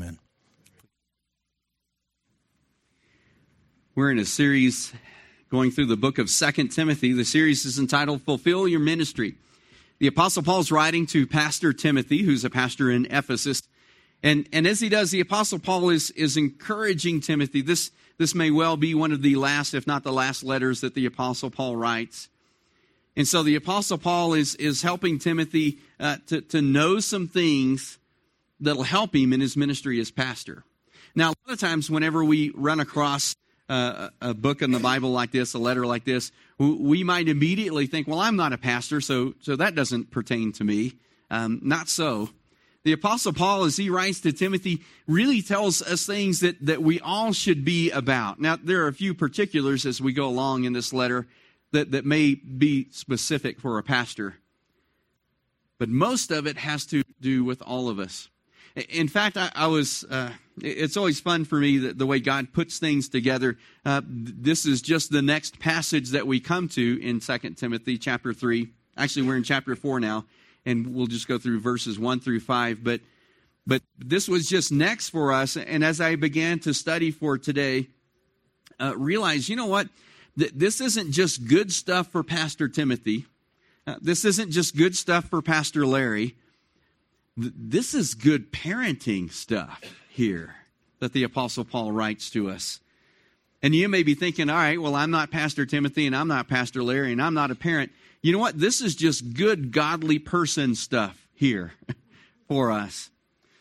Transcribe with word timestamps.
Amen. 0.00 0.18
We're 3.94 4.10
in 4.10 4.18
a 4.18 4.24
series 4.24 4.94
going 5.50 5.70
through 5.72 5.86
the 5.86 5.96
book 5.96 6.16
of 6.16 6.30
Second 6.30 6.68
Timothy. 6.68 7.12
The 7.12 7.26
series 7.26 7.66
is 7.66 7.78
entitled 7.78 8.22
Fulfill 8.22 8.66
Your 8.66 8.80
Ministry. 8.80 9.34
The 9.98 10.06
Apostle 10.06 10.42
Paul 10.42 10.60
is 10.60 10.72
writing 10.72 11.04
to 11.08 11.26
Pastor 11.26 11.74
Timothy, 11.74 12.22
who's 12.22 12.46
a 12.46 12.50
pastor 12.50 12.90
in 12.90 13.08
Ephesus. 13.10 13.60
And, 14.22 14.48
and 14.54 14.66
as 14.66 14.80
he 14.80 14.88
does, 14.88 15.10
the 15.10 15.20
Apostle 15.20 15.58
Paul 15.58 15.90
is, 15.90 16.10
is 16.12 16.38
encouraging 16.38 17.20
Timothy. 17.20 17.60
This, 17.60 17.90
this 18.16 18.34
may 18.34 18.50
well 18.50 18.78
be 18.78 18.94
one 18.94 19.12
of 19.12 19.20
the 19.20 19.36
last, 19.36 19.74
if 19.74 19.86
not 19.86 20.02
the 20.02 20.12
last, 20.12 20.42
letters 20.42 20.80
that 20.80 20.94
the 20.94 21.04
Apostle 21.04 21.50
Paul 21.50 21.76
writes. 21.76 22.30
And 23.16 23.28
so 23.28 23.42
the 23.42 23.56
Apostle 23.56 23.98
Paul 23.98 24.32
is, 24.32 24.54
is 24.54 24.80
helping 24.80 25.18
Timothy 25.18 25.80
uh, 25.98 26.16
to, 26.28 26.40
to 26.40 26.62
know 26.62 27.00
some 27.00 27.28
things 27.28 27.98
that'll 28.60 28.82
help 28.82 29.14
him 29.14 29.32
in 29.32 29.40
his 29.40 29.56
ministry 29.56 30.00
as 30.00 30.10
pastor. 30.10 30.64
Now, 31.14 31.30
a 31.30 31.34
lot 31.46 31.54
of 31.54 31.60
times, 31.60 31.90
whenever 31.90 32.24
we 32.24 32.52
run 32.54 32.80
across 32.80 33.34
uh, 33.68 34.10
a 34.20 34.34
book 34.34 34.62
in 34.62 34.70
the 34.70 34.78
Bible 34.78 35.10
like 35.10 35.32
this, 35.32 35.54
a 35.54 35.58
letter 35.58 35.86
like 35.86 36.04
this, 36.04 36.32
we 36.58 37.02
might 37.04 37.28
immediately 37.28 37.86
think, 37.86 38.06
well, 38.06 38.20
I'm 38.20 38.36
not 38.36 38.52
a 38.52 38.58
pastor, 38.58 39.00
so, 39.00 39.34
so 39.40 39.56
that 39.56 39.74
doesn't 39.74 40.10
pertain 40.10 40.52
to 40.52 40.64
me. 40.64 40.94
Um, 41.30 41.60
not 41.62 41.88
so. 41.88 42.30
The 42.82 42.92
Apostle 42.92 43.32
Paul, 43.32 43.64
as 43.64 43.76
he 43.76 43.90
writes 43.90 44.20
to 44.20 44.32
Timothy, 44.32 44.82
really 45.06 45.42
tells 45.42 45.82
us 45.82 46.06
things 46.06 46.40
that, 46.40 46.64
that 46.64 46.82
we 46.82 46.98
all 47.00 47.32
should 47.32 47.64
be 47.64 47.90
about. 47.90 48.40
Now, 48.40 48.56
there 48.56 48.84
are 48.84 48.88
a 48.88 48.92
few 48.92 49.14
particulars 49.14 49.84
as 49.84 50.00
we 50.00 50.12
go 50.12 50.26
along 50.26 50.64
in 50.64 50.72
this 50.72 50.92
letter 50.92 51.26
that, 51.72 51.92
that 51.92 52.04
may 52.04 52.34
be 52.34 52.88
specific 52.90 53.60
for 53.60 53.78
a 53.78 53.82
pastor, 53.82 54.36
but 55.78 55.88
most 55.88 56.30
of 56.30 56.46
it 56.46 56.56
has 56.56 56.86
to 56.86 57.02
do 57.20 57.44
with 57.44 57.62
all 57.62 57.88
of 57.88 57.98
us. 57.98 58.28
In 58.76 59.08
fact, 59.08 59.36
I, 59.36 59.50
I 59.54 59.66
was, 59.66 60.04
uh, 60.04 60.30
it's 60.62 60.96
always 60.96 61.20
fun 61.20 61.44
for 61.44 61.58
me 61.58 61.78
that 61.78 61.98
the 61.98 62.06
way 62.06 62.20
God 62.20 62.52
puts 62.52 62.78
things 62.78 63.08
together. 63.08 63.58
Uh, 63.84 64.02
this 64.06 64.64
is 64.64 64.80
just 64.80 65.10
the 65.10 65.22
next 65.22 65.58
passage 65.58 66.10
that 66.10 66.26
we 66.26 66.40
come 66.40 66.68
to 66.70 67.02
in 67.02 67.20
2 67.20 67.38
Timothy 67.50 67.98
chapter 67.98 68.32
3. 68.32 68.68
Actually, 68.96 69.26
we're 69.26 69.36
in 69.36 69.42
chapter 69.42 69.74
4 69.74 69.98
now, 69.98 70.24
and 70.64 70.94
we'll 70.94 71.06
just 71.06 71.26
go 71.26 71.38
through 71.38 71.60
verses 71.60 71.98
1 71.98 72.20
through 72.20 72.40
5. 72.40 72.84
But, 72.84 73.00
but 73.66 73.82
this 73.98 74.28
was 74.28 74.48
just 74.48 74.70
next 74.70 75.08
for 75.08 75.32
us. 75.32 75.56
And 75.56 75.84
as 75.84 76.00
I 76.00 76.14
began 76.16 76.60
to 76.60 76.72
study 76.72 77.10
for 77.10 77.38
today, 77.38 77.88
uh, 78.78 78.96
realize, 78.96 79.48
you 79.48 79.56
know 79.56 79.66
what? 79.66 79.88
This 80.36 80.80
isn't 80.80 81.10
just 81.10 81.48
good 81.48 81.72
stuff 81.72 82.06
for 82.12 82.22
Pastor 82.22 82.68
Timothy. 82.68 83.26
Uh, 83.86 83.96
this 84.00 84.24
isn't 84.24 84.52
just 84.52 84.76
good 84.76 84.96
stuff 84.96 85.24
for 85.28 85.42
Pastor 85.42 85.84
Larry 85.84 86.36
this 87.40 87.94
is 87.94 88.14
good 88.14 88.52
parenting 88.52 89.32
stuff 89.32 89.80
here 90.10 90.56
that 90.98 91.12
the 91.12 91.22
Apostle 91.22 91.64
Paul 91.64 91.92
writes 91.92 92.30
to 92.30 92.50
us. 92.50 92.80
And 93.62 93.74
you 93.74 93.88
may 93.88 94.02
be 94.02 94.14
thinking, 94.14 94.48
all 94.48 94.56
right, 94.56 94.80
well, 94.80 94.94
I'm 94.94 95.10
not 95.10 95.30
Pastor 95.30 95.66
Timothy 95.66 96.06
and 96.06 96.14
I'm 96.14 96.28
not 96.28 96.48
Pastor 96.48 96.82
Larry 96.82 97.12
and 97.12 97.22
I'm 97.22 97.34
not 97.34 97.50
a 97.50 97.54
parent. 97.54 97.92
You 98.22 98.32
know 98.32 98.38
what? 98.38 98.58
This 98.58 98.80
is 98.80 98.94
just 98.94 99.34
good, 99.34 99.72
godly 99.72 100.18
person 100.18 100.74
stuff 100.74 101.26
here 101.34 101.72
for 102.48 102.70
us. 102.70 103.10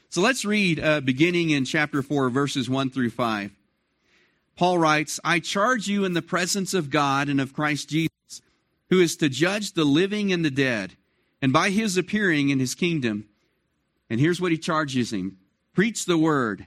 So 0.10 0.22
let's 0.22 0.44
read 0.44 0.80
uh, 0.80 1.02
beginning 1.02 1.52
in 1.52 1.66
chapter 1.66 2.02
4, 2.02 2.30
verses 2.30 2.70
1 2.70 2.90
through 2.90 3.12
5. 3.12 3.52
Paul 4.58 4.78
writes, 4.78 5.20
I 5.24 5.40
charge 5.40 5.88
you 5.88 6.04
in 6.04 6.14
the 6.14 6.22
presence 6.22 6.74
of 6.74 6.90
God 6.90 7.30
and 7.30 7.40
of 7.40 7.54
Christ 7.54 7.90
Jesus, 7.90 8.42
who 8.90 9.00
is 9.00 9.16
to 9.18 9.30
judge 9.30 9.74
the 9.74 9.86
living 9.86 10.34
and 10.34 10.44
the 10.44 10.52
dead, 10.52 10.98
and 11.42 11.54
by 11.54 11.70
his 11.70 11.96
appearing 11.96 12.50
in 12.50 12.60
his 12.60 12.76
kingdom 12.76 13.29
and 14.10 14.20
here's 14.20 14.42
what 14.42 14.52
he 14.52 14.58
charges 14.58 15.14
him 15.14 15.38
preach 15.74 16.06
the 16.06 16.18
word, 16.18 16.66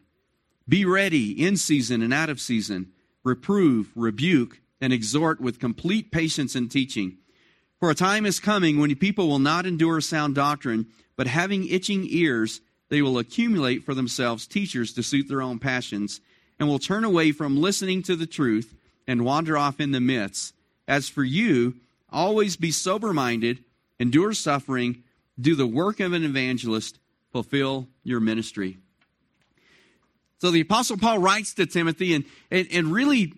be 0.69 0.85
ready 0.85 1.33
in 1.33 1.57
season 1.57 2.03
and 2.03 2.15
out 2.15 2.31
of 2.31 2.41
season, 2.41 2.93
reprove, 3.25 3.91
rebuke, 3.95 4.61
and 4.81 4.93
exhort 4.93 5.41
with 5.41 5.61
complete 5.61 6.11
patience 6.11 6.55
and 6.55 6.71
teaching. 6.71 7.19
For 7.79 7.91
a 7.91 7.95
time 7.95 8.27
is 8.27 8.41
coming 8.41 8.79
when 8.79 8.95
people 8.95 9.29
will 9.29 9.39
not 9.39 9.67
endure 9.67 10.01
sound 10.01 10.35
doctrine, 10.35 10.87
but 11.17 11.27
having 11.27 11.69
itching 11.69 12.07
ears, 12.09 12.61
they 12.89 13.03
will 13.03 13.19
accumulate 13.19 13.85
for 13.85 13.95
themselves 13.95 14.47
teachers 14.47 14.93
to 14.95 15.03
suit 15.03 15.29
their 15.29 15.43
own 15.43 15.59
passions, 15.59 16.21
and 16.59 16.69
will 16.69 16.79
turn 16.79 17.05
away 17.05 17.33
from 17.33 17.61
listening 17.61 18.03
to 18.05 18.15
the 18.15 18.27
truth 18.27 18.75
and 19.07 19.25
wander 19.25 19.59
off 19.59 19.81
in 19.81 19.91
the 19.91 20.01
myths. 20.01 20.53
As 20.87 21.09
for 21.09 21.25
you, 21.25 21.75
always 22.11 22.57
be 22.57 22.71
sober 22.71 23.13
minded, 23.13 23.65
endure 23.99 24.33
suffering, 24.33 25.03
do 25.41 25.55
the 25.55 25.67
work 25.67 26.01
of 26.01 26.13
an 26.13 26.23
evangelist 26.23 26.99
fulfill 27.33 27.89
your 28.05 28.21
ministry. 28.21 28.79
So 30.39 30.51
the 30.51 30.61
Apostle 30.61 30.99
Paul 30.99 31.19
writes 31.19 31.55
to 31.55 31.67
Timothy, 31.67 32.15
and, 32.15 32.25
and, 32.51 32.67
and 32.73 32.93
really, 32.93 33.33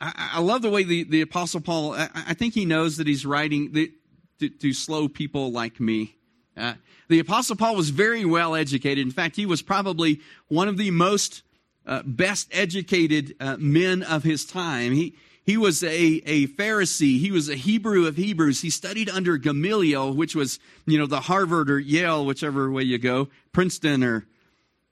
I, 0.00 0.30
I, 0.34 0.40
love 0.40 0.62
the 0.62 0.70
way 0.70 0.82
the, 0.82 1.04
the 1.04 1.20
Apostle 1.20 1.60
Paul, 1.60 1.94
I, 1.94 2.08
I 2.14 2.34
think 2.34 2.54
he 2.54 2.64
knows 2.64 2.96
that 2.96 3.06
he's 3.06 3.26
writing 3.26 3.72
the, 3.72 3.92
to, 4.40 4.48
to, 4.48 4.72
slow 4.72 5.08
people 5.08 5.52
like 5.52 5.78
me. 5.78 6.16
Uh, 6.56 6.74
the 7.08 7.18
Apostle 7.18 7.56
Paul 7.56 7.76
was 7.76 7.90
very 7.90 8.24
well 8.24 8.54
educated. 8.54 9.04
In 9.06 9.12
fact, 9.12 9.36
he 9.36 9.46
was 9.46 9.60
probably 9.60 10.20
one 10.48 10.68
of 10.68 10.78
the 10.78 10.90
most 10.90 11.42
uh, 11.86 12.02
best 12.04 12.48
educated 12.50 13.34
uh, 13.38 13.56
men 13.58 14.02
of 14.02 14.24
his 14.24 14.44
time. 14.44 14.92
He, 14.92 15.14
he 15.46 15.56
was 15.56 15.84
a, 15.84 15.88
a 16.26 16.48
Pharisee. 16.48 17.20
He 17.20 17.30
was 17.30 17.48
a 17.48 17.54
Hebrew 17.54 18.06
of 18.06 18.16
Hebrews. 18.16 18.62
He 18.62 18.70
studied 18.70 19.08
under 19.08 19.36
Gamaliel, 19.36 20.12
which 20.12 20.34
was, 20.34 20.58
you 20.86 20.98
know, 20.98 21.06
the 21.06 21.20
Harvard 21.20 21.70
or 21.70 21.78
Yale, 21.78 22.26
whichever 22.26 22.68
way 22.68 22.82
you 22.82 22.98
go, 22.98 23.28
Princeton, 23.52 24.02
or 24.02 24.26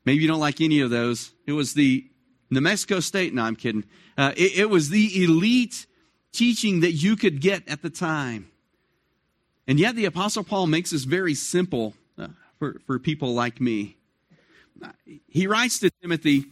maybe 0.05 0.23
you 0.23 0.29
don't 0.29 0.39
like 0.39 0.61
any 0.61 0.81
of 0.81 0.91
those. 0.91 1.33
It 1.45 1.53
was 1.53 1.75
the 1.75 2.07
New 2.51 2.61
Mexico 2.61 3.01
State. 3.01 3.35
No, 3.35 3.43
I'm 3.43 3.57
kidding. 3.57 3.85
Uh, 4.17 4.33
it, 4.37 4.59
it 4.61 4.71
was 4.71 4.91
the 4.91 5.25
elite 5.25 5.87
teaching 6.31 6.81
that 6.81 6.93
you 6.93 7.17
could 7.17 7.41
get 7.41 7.69
at 7.69 7.83
the 7.83 7.91
time. 7.91 8.49
And 9.67 9.81
yet 9.81 9.97
the 9.97 10.05
Apostle 10.05 10.45
Paul 10.45 10.69
makes 10.69 10.91
this 10.91 11.03
very 11.03 11.35
simple 11.35 11.95
uh, 12.17 12.29
for, 12.61 12.81
for 12.87 13.01
people 13.01 13.35
like 13.35 13.61
me. 13.61 13.97
He 15.27 15.49
writes 15.49 15.81
to 15.81 15.91
Timothy, 16.03 16.45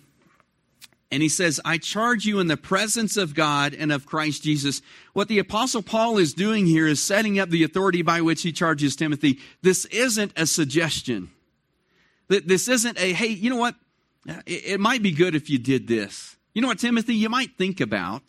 and 1.13 1.23
he 1.23 1.29
says, 1.29 1.61
I 1.63 1.77
charge 1.77 2.25
you 2.25 2.41
in 2.41 2.47
the 2.47 2.57
presence 2.57 3.19
of 3.19 3.35
God 3.35 3.75
and 3.75 3.93
of 3.93 4.07
Christ 4.07 4.43
Jesus. 4.43 4.81
What 5.13 5.29
the 5.29 5.39
apostle 5.39 5.83
Paul 5.83 6.17
is 6.17 6.33
doing 6.33 6.65
here 6.65 6.87
is 6.89 7.03
setting 7.03 7.39
up 7.39 7.51
the 7.51 7.65
authority 7.65 8.01
by 8.01 8.23
which 8.23 8.41
he 8.41 8.51
charges 8.51 8.97
Timothy. 8.97 9.39
This 9.61 9.85
isn't 9.85 10.33
a 10.37 10.47
suggestion. 10.47 11.31
This 12.29 12.67
isn't 12.67 12.99
a, 12.99 13.13
hey, 13.13 13.27
you 13.27 13.51
know 13.51 13.57
what? 13.57 13.75
It 14.47 14.81
might 14.81 15.03
be 15.03 15.13
good 15.13 15.35
if 15.35 15.51
you 15.51 15.59
did 15.59 15.87
this. 15.87 16.37
You 16.55 16.63
know 16.63 16.69
what, 16.69 16.79
Timothy, 16.79 17.15
you 17.15 17.29
might 17.29 17.59
think 17.59 17.83
about. 17.83 18.23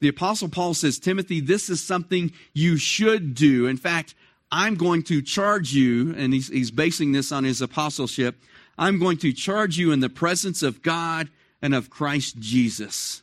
The 0.00 0.08
apostle 0.08 0.48
Paul 0.48 0.72
says, 0.72 0.98
Timothy, 0.98 1.40
this 1.40 1.68
is 1.68 1.82
something 1.82 2.32
you 2.54 2.78
should 2.78 3.34
do. 3.34 3.66
In 3.66 3.76
fact, 3.76 4.14
I'm 4.50 4.76
going 4.76 5.02
to 5.04 5.20
charge 5.20 5.74
you, 5.74 6.14
and 6.16 6.32
he's, 6.32 6.48
he's 6.48 6.70
basing 6.70 7.12
this 7.12 7.32
on 7.32 7.44
his 7.44 7.60
apostleship. 7.60 8.40
I'm 8.78 8.98
going 8.98 9.18
to 9.18 9.32
charge 9.32 9.76
you 9.76 9.92
in 9.92 10.00
the 10.00 10.08
presence 10.08 10.62
of 10.62 10.82
God 10.82 11.28
and 11.60 11.74
of 11.74 11.90
Christ 11.90 12.38
Jesus. 12.38 13.22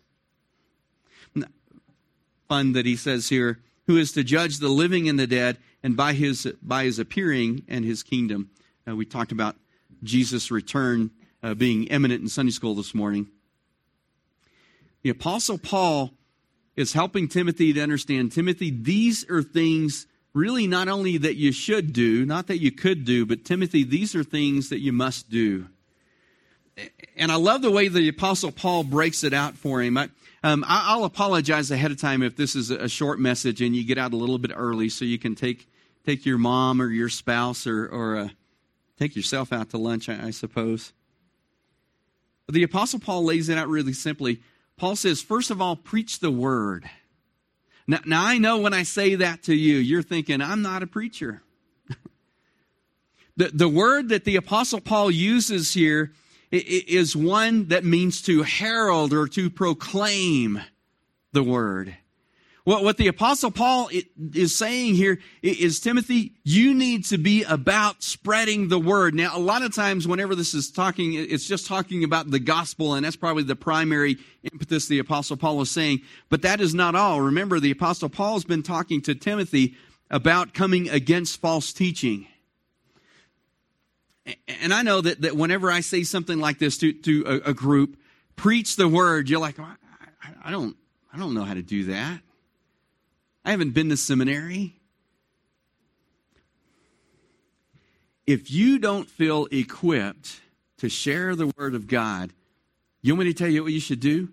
Fun 2.48 2.74
that 2.74 2.86
he 2.86 2.96
says 2.96 3.30
here, 3.30 3.60
who 3.88 3.98
is 3.98 4.12
to 4.12 4.24
judge 4.24 4.60
the 4.60 4.68
living 4.70 5.10
and 5.10 5.18
the 5.18 5.28
dead, 5.28 5.58
and 5.82 5.96
by 5.96 6.14
his 6.14 6.46
by 6.62 6.84
his 6.84 7.00
appearing 7.00 7.64
and 7.68 7.86
his 7.86 8.04
kingdom. 8.04 8.50
Uh, 8.88 8.96
we 8.96 9.06
talked 9.06 9.32
about 9.32 9.56
Jesus' 10.04 10.52
return 10.52 11.12
uh, 11.42 11.54
being 11.54 11.86
imminent 11.86 12.22
in 12.22 12.28
Sunday 12.28 12.52
school 12.52 12.76
this 12.76 12.94
morning. 12.94 13.28
The 15.04 15.10
Apostle 15.12 15.58
Paul 15.58 16.12
is 16.76 16.94
helping 16.94 17.28
Timothy 17.28 17.72
to 17.74 17.82
understand 17.82 18.32
Timothy, 18.32 18.70
these 18.72 19.30
are 19.30 19.44
things 19.44 20.08
really 20.36 20.68
not 20.68 20.90
only 20.90 21.18
that 21.18 21.38
you 21.38 21.52
should 21.52 21.94
do, 21.94 22.26
not 22.26 22.48
that 22.48 22.60
you 22.60 22.72
could 22.72 23.06
do, 23.06 23.26
but 23.26 23.46
Timothy, 23.46 23.84
these 23.84 24.14
are 24.14 24.24
things 24.24 24.70
that 24.70 24.82
you 24.82 24.92
must 24.92 25.30
do. 25.30 25.68
And 27.16 27.32
I 27.32 27.36
love 27.36 27.62
the 27.62 27.72
way 27.72 27.88
the 27.88 28.10
Apostle 28.10 28.52
Paul 28.52 28.84
breaks 28.84 29.24
it 29.24 29.34
out 29.34 29.56
for 29.56 29.82
him. 29.82 29.98
I, 29.98 30.10
um, 30.44 30.66
I'll 30.68 31.06
apologize 31.06 31.72
ahead 31.72 31.92
of 31.92 32.00
time 32.00 32.22
if 32.22 32.36
this 32.36 32.54
is 32.54 32.70
a 32.70 32.90
short 32.90 33.18
message 33.18 33.62
and 33.62 33.74
you 33.74 33.86
get 33.86 33.98
out 33.98 34.12
a 34.12 34.18
little 34.18 34.38
bit 34.38 34.52
early 34.54 34.90
so 34.90 35.06
you 35.06 35.18
can 35.18 35.36
take 35.36 35.68
take 36.06 36.26
your 36.26 36.38
mom 36.38 36.82
or 36.82 36.90
your 36.90 37.10
spouse 37.10 37.66
or, 37.66 37.88
or 37.88 38.18
uh, 38.18 38.30
take 39.00 39.16
yourself 39.16 39.52
out 39.52 39.72
to 39.72 39.78
lunch, 39.78 40.08
I, 40.08 40.28
I 40.28 40.32
suppose. 40.32 40.94
But 42.46 42.54
the 42.54 42.62
Apostle 42.62 43.00
Paul 43.00 43.24
lays 43.24 43.50
it 43.50 43.58
out 43.58 43.70
really 43.70 43.94
simply. 43.94 44.42
Paul 44.78 44.96
says, 44.96 45.22
first 45.22 45.50
of 45.50 45.62
all, 45.62 45.76
preach 45.76 46.20
the 46.20 46.30
word. 46.30 46.88
Now, 47.88 48.00
now 48.06 48.26
I 48.26 48.38
know 48.38 48.58
when 48.58 48.74
I 48.74 48.84
say 48.84 49.16
that 49.16 49.44
to 49.44 49.56
you, 49.56 49.78
you're 49.78 50.02
thinking, 50.02 50.42
I'm 50.42 50.62
not 50.62 50.84
a 50.84 50.88
preacher. 50.88 51.44
the, 53.38 53.50
the 53.54 53.70
word 53.70 54.10
that 54.10 54.26
the 54.26 54.36
Apostle 54.36 54.82
Paul 54.82 55.12
uses 55.12 55.74
here 55.74 56.14
is 56.52 57.16
one 57.16 57.68
that 57.68 57.84
means 57.84 58.22
to 58.24 58.44
herald 58.44 59.14
or 59.14 59.28
to 59.28 59.50
proclaim 59.50 60.62
the 61.32 61.44
word. 61.44 61.98
What, 62.66 62.84
what 62.84 62.98
the 62.98 63.08
apostle 63.08 63.52
Paul 63.52 63.92
is 64.34 64.58
saying 64.58 64.96
here 64.96 65.20
is, 65.44 65.80
Timothy, 65.80 66.34
you 66.44 66.74
need 66.74 67.06
to 67.06 67.20
be 67.20 67.44
about 67.44 68.02
spreading 68.02 68.70
the 68.70 68.80
word. 68.80 69.14
Now, 69.14 69.38
a 69.38 69.40
lot 69.40 69.62
of 69.62 69.74
times 69.74 70.08
whenever 70.08 70.34
this 70.34 70.56
is 70.56 70.72
talking, 70.72 71.14
it's 71.14 71.48
just 71.48 71.68
talking 71.68 72.04
about 72.04 72.32
the 72.32 72.40
gospel, 72.40 72.96
and 72.96 73.06
that's 73.06 73.16
probably 73.16 73.44
the 73.44 73.56
primary 73.56 74.18
impetus 74.52 74.88
the 74.88 74.98
apostle 74.98 75.38
Paul 75.38 75.62
is 75.62 75.70
saying. 75.70 76.02
But 76.30 76.42
that 76.42 76.60
is 76.60 76.74
not 76.74 76.96
all. 76.96 77.22
Remember, 77.22 77.60
the 77.60 77.70
apostle 77.70 78.10
Paul 78.10 78.34
has 78.34 78.46
been 78.46 78.64
talking 78.64 79.00
to 79.04 79.14
Timothy 79.14 79.76
about 80.10 80.56
coming 80.56 80.90
against 80.90 81.40
false 81.40 81.72
teaching. 81.72 82.26
And 84.48 84.74
I 84.74 84.82
know 84.82 85.02
that, 85.02 85.22
that 85.22 85.36
whenever 85.36 85.70
I 85.70 85.82
say 85.82 86.02
something 86.02 86.40
like 86.40 86.58
this 86.58 86.80
to, 86.80 86.94
to 86.94 87.24
a, 87.28 87.50
a 87.52 87.54
group, 87.54 87.96
preach 88.36 88.76
the 88.76 88.88
word, 88.88 89.30
you're 89.30 89.40
like, 89.40 89.60
I, 90.44 90.50
don't, 90.50 90.76
I 91.14 91.20
don't 91.20 91.36
know 91.36 91.44
how 91.44 91.54
to 91.54 91.62
do 91.62 91.84
that. 91.86 92.22
I 93.46 93.52
haven't 93.52 93.76
been 93.76 93.90
to 93.90 93.98
seminary. 93.98 94.74
If 98.26 98.50
you 98.50 98.80
don't 98.80 99.08
feel 99.08 99.48
equipped 99.52 100.42
to 100.78 100.90
share 100.90 101.36
the 101.36 101.54
Word 101.56 101.76
of 101.76 101.86
God, 101.88 102.34
you 103.04 103.14
want 103.14 103.28
me 103.28 103.34
to 103.34 103.38
tell 103.38 103.48
you 103.48 103.64
what 103.64 103.72
you 103.72 103.80
should 103.80 104.00
do? 104.00 104.30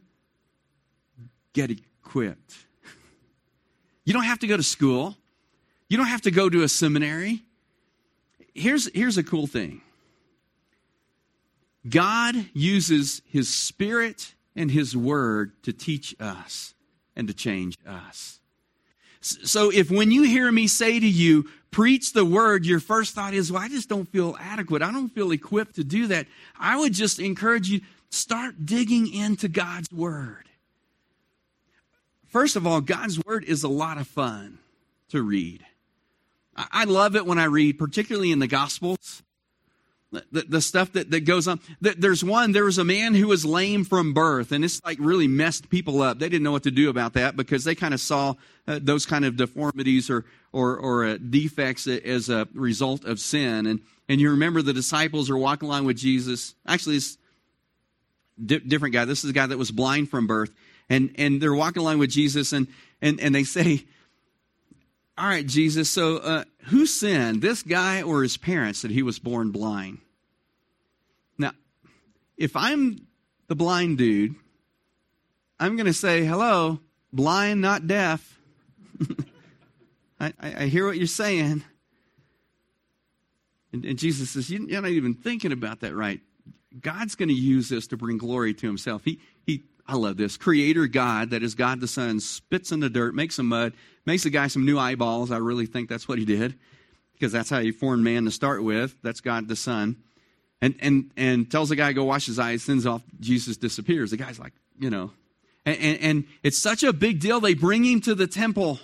Get 1.52 1.70
equipped. 1.70 2.54
You 4.04 4.12
don't 4.12 4.24
have 4.24 4.40
to 4.40 4.48
go 4.48 4.56
to 4.56 4.64
school. 4.64 5.16
You 5.88 5.96
don't 5.96 6.08
have 6.08 6.22
to 6.22 6.32
go 6.32 6.50
to 6.50 6.64
a 6.64 6.68
seminary. 6.68 7.44
Here's, 8.52 8.92
here's 8.92 9.16
a 9.16 9.22
cool 9.22 9.46
thing 9.46 9.80
God 11.88 12.34
uses 12.52 13.22
His 13.28 13.48
Spirit 13.52 14.34
and 14.56 14.72
His 14.72 14.96
Word 14.96 15.52
to 15.62 15.72
teach 15.72 16.16
us 16.18 16.74
and 17.14 17.28
to 17.28 17.34
change 17.34 17.78
us. 17.86 18.40
So 19.22 19.70
if 19.70 19.90
when 19.90 20.10
you 20.10 20.24
hear 20.24 20.50
me 20.50 20.66
say 20.66 20.98
to 20.98 21.08
you, 21.08 21.48
preach 21.70 22.12
the 22.12 22.24
word, 22.24 22.66
your 22.66 22.80
first 22.80 23.14
thought 23.14 23.34
is, 23.34 23.50
well, 23.50 23.62
I 23.62 23.68
just 23.68 23.88
don't 23.88 24.08
feel 24.08 24.36
adequate. 24.38 24.82
I 24.82 24.92
don't 24.92 25.08
feel 25.08 25.30
equipped 25.30 25.76
to 25.76 25.84
do 25.84 26.08
that. 26.08 26.26
I 26.58 26.76
would 26.76 26.92
just 26.92 27.18
encourage 27.18 27.68
you, 27.68 27.80
start 28.10 28.66
digging 28.66 29.12
into 29.12 29.48
God's 29.48 29.90
word. 29.90 30.44
First 32.28 32.56
of 32.56 32.66
all, 32.66 32.80
God's 32.80 33.24
word 33.24 33.44
is 33.44 33.62
a 33.62 33.68
lot 33.68 33.98
of 33.98 34.08
fun 34.08 34.58
to 35.10 35.22
read. 35.22 35.64
I 36.56 36.84
love 36.84 37.16
it 37.16 37.24
when 37.24 37.38
I 37.38 37.44
read, 37.44 37.78
particularly 37.78 38.32
in 38.32 38.38
the 38.38 38.46
Gospels 38.46 39.22
the, 40.12 40.42
the 40.42 40.60
stuff 40.60 40.92
that, 40.92 41.10
that 41.10 41.20
goes 41.20 41.48
on. 41.48 41.58
There's 41.80 42.22
one, 42.22 42.52
there 42.52 42.64
was 42.64 42.78
a 42.78 42.84
man 42.84 43.14
who 43.14 43.28
was 43.28 43.44
lame 43.44 43.84
from 43.84 44.12
birth, 44.12 44.52
and 44.52 44.64
it's 44.64 44.80
like 44.84 44.98
really 45.00 45.26
messed 45.26 45.70
people 45.70 46.02
up. 46.02 46.18
They 46.18 46.28
didn't 46.28 46.42
know 46.42 46.52
what 46.52 46.64
to 46.64 46.70
do 46.70 46.90
about 46.90 47.14
that 47.14 47.36
because 47.36 47.64
they 47.64 47.74
kind 47.74 47.94
of 47.94 48.00
saw 48.00 48.34
uh, 48.68 48.78
those 48.82 49.06
kind 49.06 49.24
of 49.24 49.36
deformities 49.36 50.10
or, 50.10 50.24
or, 50.52 50.76
or 50.76 51.04
uh, 51.04 51.16
defects 51.16 51.86
as 51.86 52.28
a 52.28 52.46
result 52.54 53.04
of 53.04 53.18
sin. 53.18 53.66
And, 53.66 53.80
and 54.08 54.20
you 54.20 54.30
remember 54.30 54.60
the 54.60 54.72
disciples 54.72 55.30
are 55.30 55.38
walking 55.38 55.68
along 55.68 55.86
with 55.86 55.96
Jesus. 55.96 56.54
Actually, 56.66 56.96
it's 56.96 57.16
di- 58.44 58.60
different 58.60 58.92
guy. 58.92 59.06
This 59.06 59.24
is 59.24 59.30
a 59.30 59.34
guy 59.34 59.46
that 59.46 59.58
was 59.58 59.70
blind 59.70 60.10
from 60.10 60.26
birth. 60.26 60.52
And, 60.90 61.14
and 61.16 61.40
they're 61.40 61.54
walking 61.54 61.80
along 61.80 62.00
with 62.00 62.10
Jesus, 62.10 62.52
and, 62.52 62.66
and, 63.00 63.18
and 63.18 63.34
they 63.34 63.44
say, 63.44 63.86
all 65.16 65.26
right, 65.26 65.46
Jesus, 65.46 65.88
so 65.88 66.16
uh, 66.18 66.44
who 66.64 66.84
sinned, 66.84 67.40
this 67.40 67.62
guy 67.62 68.02
or 68.02 68.22
his 68.22 68.36
parents, 68.36 68.82
that 68.82 68.90
he 68.90 69.02
was 69.02 69.18
born 69.18 69.50
blind? 69.52 69.98
If 72.42 72.56
I'm 72.56 72.98
the 73.46 73.54
blind 73.54 73.98
dude, 73.98 74.34
I'm 75.60 75.76
going 75.76 75.86
to 75.86 75.92
say, 75.92 76.24
hello, 76.24 76.80
blind, 77.12 77.60
not 77.60 77.86
deaf. 77.86 78.36
I, 80.20 80.32
I, 80.42 80.64
hear 80.64 80.84
what 80.84 80.96
you're 80.96 81.06
saying. 81.06 81.62
And, 83.72 83.84
and 83.84 83.96
Jesus 83.96 84.30
says, 84.30 84.50
You're 84.50 84.82
not 84.82 84.90
even 84.90 85.14
thinking 85.14 85.52
about 85.52 85.82
that 85.82 85.94
right. 85.94 86.20
God's 86.80 87.14
going 87.14 87.28
to 87.28 87.34
use 87.34 87.68
this 87.68 87.86
to 87.86 87.96
bring 87.96 88.18
glory 88.18 88.54
to 88.54 88.66
himself. 88.66 89.02
He, 89.04 89.20
he, 89.46 89.62
I 89.86 89.94
love 89.94 90.16
this. 90.16 90.36
Creator 90.36 90.88
God, 90.88 91.30
that 91.30 91.44
is 91.44 91.54
God 91.54 91.80
the 91.80 91.86
Son, 91.86 92.18
spits 92.18 92.72
in 92.72 92.80
the 92.80 92.90
dirt, 92.90 93.14
makes 93.14 93.36
some 93.36 93.46
mud, 93.46 93.72
makes 94.04 94.24
the 94.24 94.30
guy 94.30 94.48
some 94.48 94.66
new 94.66 94.80
eyeballs. 94.80 95.30
I 95.30 95.36
really 95.36 95.66
think 95.66 95.88
that's 95.88 96.08
what 96.08 96.18
he 96.18 96.24
did 96.24 96.58
because 97.12 97.30
that's 97.30 97.50
how 97.50 97.60
he 97.60 97.70
formed 97.70 98.02
man 98.02 98.24
to 98.24 98.32
start 98.32 98.64
with. 98.64 98.96
That's 99.00 99.20
God 99.20 99.46
the 99.46 99.54
Son. 99.54 99.98
And, 100.62 100.76
and, 100.80 101.10
and 101.16 101.50
tells 101.50 101.68
the 101.70 101.76
guy 101.76 101.92
go 101.92 102.04
wash 102.04 102.26
his 102.26 102.38
eyes, 102.38 102.62
sends 102.62 102.86
off, 102.86 103.02
Jesus 103.18 103.56
disappears. 103.56 104.12
The 104.12 104.16
guy's 104.16 104.38
like, 104.38 104.52
you 104.78 104.88
know. 104.88 105.10
And, 105.66 105.76
and, 105.78 105.98
and 106.00 106.24
it's 106.44 106.56
such 106.56 106.84
a 106.84 106.92
big 106.92 107.18
deal. 107.20 107.40
They 107.40 107.54
bring 107.54 107.84
him 107.84 108.00
to 108.02 108.14
the 108.14 108.28
temple 108.28 108.78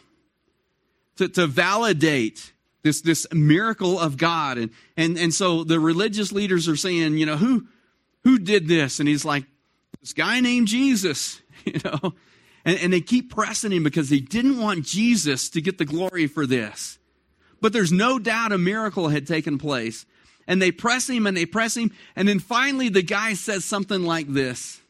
to, 1.17 1.29
to 1.29 1.47
validate 1.47 2.53
this, 2.83 3.01
this 3.01 3.27
miracle 3.33 3.99
of 3.99 4.17
God. 4.17 4.59
And, 4.59 4.71
and, 4.97 5.17
and 5.17 5.33
so 5.33 5.63
the 5.63 5.79
religious 5.79 6.33
leaders 6.33 6.69
are 6.69 6.77
saying, 6.77 7.17
you 7.17 7.27
know, 7.27 7.37
who, 7.37 7.67
who 8.25 8.39
did 8.39 8.67
this? 8.67 8.99
And 8.99 9.09
he's 9.09 9.25
like, 9.25 9.45
this 10.01 10.13
guy 10.13 10.41
named 10.41 10.69
Jesus, 10.69 11.41
you 11.65 11.81
know. 11.85 12.15
And, 12.65 12.79
and 12.81 12.93
they 12.93 13.01
keep 13.01 13.33
pressing 13.33 13.73
him 13.73 13.85
because 13.85 14.11
they 14.11 14.21
didn't 14.21 14.61
want 14.61 14.85
Jesus 14.85 15.49
to 15.51 15.61
get 15.61 15.79
the 15.79 15.85
glory 15.85 16.27
for 16.27 16.45
this. 16.45 16.99
But 17.61 17.73
there's 17.73 17.93
no 17.93 18.19
doubt 18.19 18.53
a 18.53 18.59
miracle 18.59 19.09
had 19.09 19.27
taken 19.27 19.59
place. 19.59 20.07
And 20.49 20.61
they 20.61 20.73
press 20.73 21.09
him 21.09 21.27
and 21.27 21.37
they 21.37 21.47
press 21.47 21.77
him. 21.77 21.93
And 22.17 22.27
then 22.27 22.41
finally, 22.41 22.89
the 22.89 23.03
guy 23.03 23.35
says 23.35 23.65
something 23.65 24.03
like 24.03 24.33
this 24.33 24.81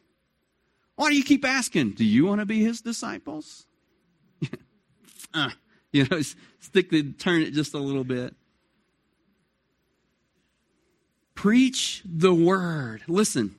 Why 0.95 1.09
do 1.09 1.15
you 1.15 1.23
keep 1.23 1.45
asking? 1.45 1.91
Do 1.91 2.05
you 2.05 2.25
want 2.25 2.39
to 2.39 2.45
be 2.45 2.63
his 2.63 2.81
disciples? 2.81 3.67
uh, 5.33 5.49
you 5.91 6.07
know, 6.09 6.21
stick 6.59 6.89
the 6.89 7.11
turn 7.11 7.41
it 7.41 7.53
just 7.53 7.73
a 7.73 7.79
little 7.79 8.05
bit. 8.05 8.33
Preach 11.35 12.01
the 12.05 12.33
word. 12.33 13.01
Listen, 13.07 13.55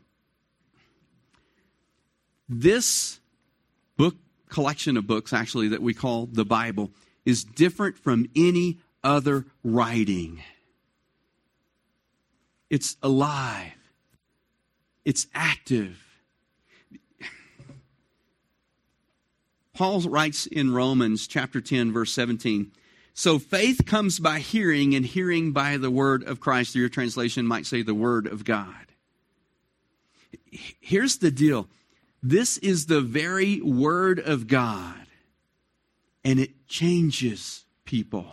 this 2.49 3.21
book 3.97 4.17
collection 4.49 4.97
of 4.97 5.07
books, 5.07 5.33
actually, 5.33 5.69
that 5.69 5.83
we 5.83 5.95
call 5.95 6.27
the 6.27 6.45
Bible, 6.45 6.91
is 7.25 7.45
different 7.45 7.97
from 7.97 8.27
any 8.35 8.79
other 9.03 9.47
writing. 9.63 10.43
It's 12.71 12.97
alive, 13.03 13.73
it's 15.05 15.27
active. 15.35 16.03
Paul 19.75 20.01
writes 20.03 20.47
in 20.47 20.73
Romans 20.73 21.27
chapter 21.27 21.61
10, 21.61 21.91
verse 21.91 22.13
17. 22.13 22.71
So 23.15 23.39
faith 23.39 23.87
comes 23.87 24.19
by 24.19 24.39
hearing, 24.39 24.95
and 24.95 25.07
hearing 25.07 25.53
by 25.53 25.79
the 25.79 25.91
word 25.91 26.23
of 26.25 26.39
Christ. 26.39 26.75
Your 26.75 26.91
translation 26.91 27.47
might 27.47 27.67
say 27.67 27.83
the 27.83 27.95
word 27.95 28.27
of 28.27 28.45
God. 28.45 28.75
Here's 30.51 31.19
the 31.19 31.31
deal 31.31 31.69
this 32.23 32.59
is 32.59 32.87
the 32.87 33.01
very 33.01 33.61
Word 33.61 34.19
of 34.19 34.47
God, 34.47 35.07
and 36.25 36.39
it 36.39 36.69
changes 36.69 37.65
people. 37.85 38.27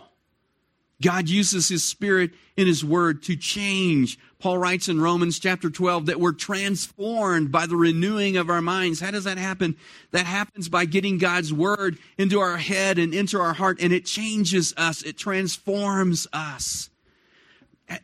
God 1.00 1.28
uses 1.28 1.68
His 1.68 1.84
Spirit 1.84 2.32
in 2.56 2.66
His 2.66 2.84
Word 2.84 3.22
to 3.24 3.36
change. 3.36 4.18
Paul 4.40 4.58
writes 4.58 4.88
in 4.88 5.00
Romans 5.00 5.38
chapter 5.38 5.70
12 5.70 6.06
that 6.06 6.20
we're 6.20 6.32
transformed 6.32 7.52
by 7.52 7.66
the 7.66 7.76
renewing 7.76 8.36
of 8.36 8.50
our 8.50 8.62
minds. 8.62 9.00
How 9.00 9.10
does 9.10 9.24
that 9.24 9.38
happen? 9.38 9.76
That 10.10 10.26
happens 10.26 10.68
by 10.68 10.84
getting 10.84 11.18
God's 11.18 11.52
Word 11.52 11.98
into 12.16 12.40
our 12.40 12.56
head 12.56 12.98
and 12.98 13.14
into 13.14 13.40
our 13.40 13.52
heart, 13.52 13.78
and 13.80 13.92
it 13.92 14.06
changes 14.06 14.74
us, 14.76 15.02
it 15.02 15.16
transforms 15.16 16.26
us. 16.32 16.90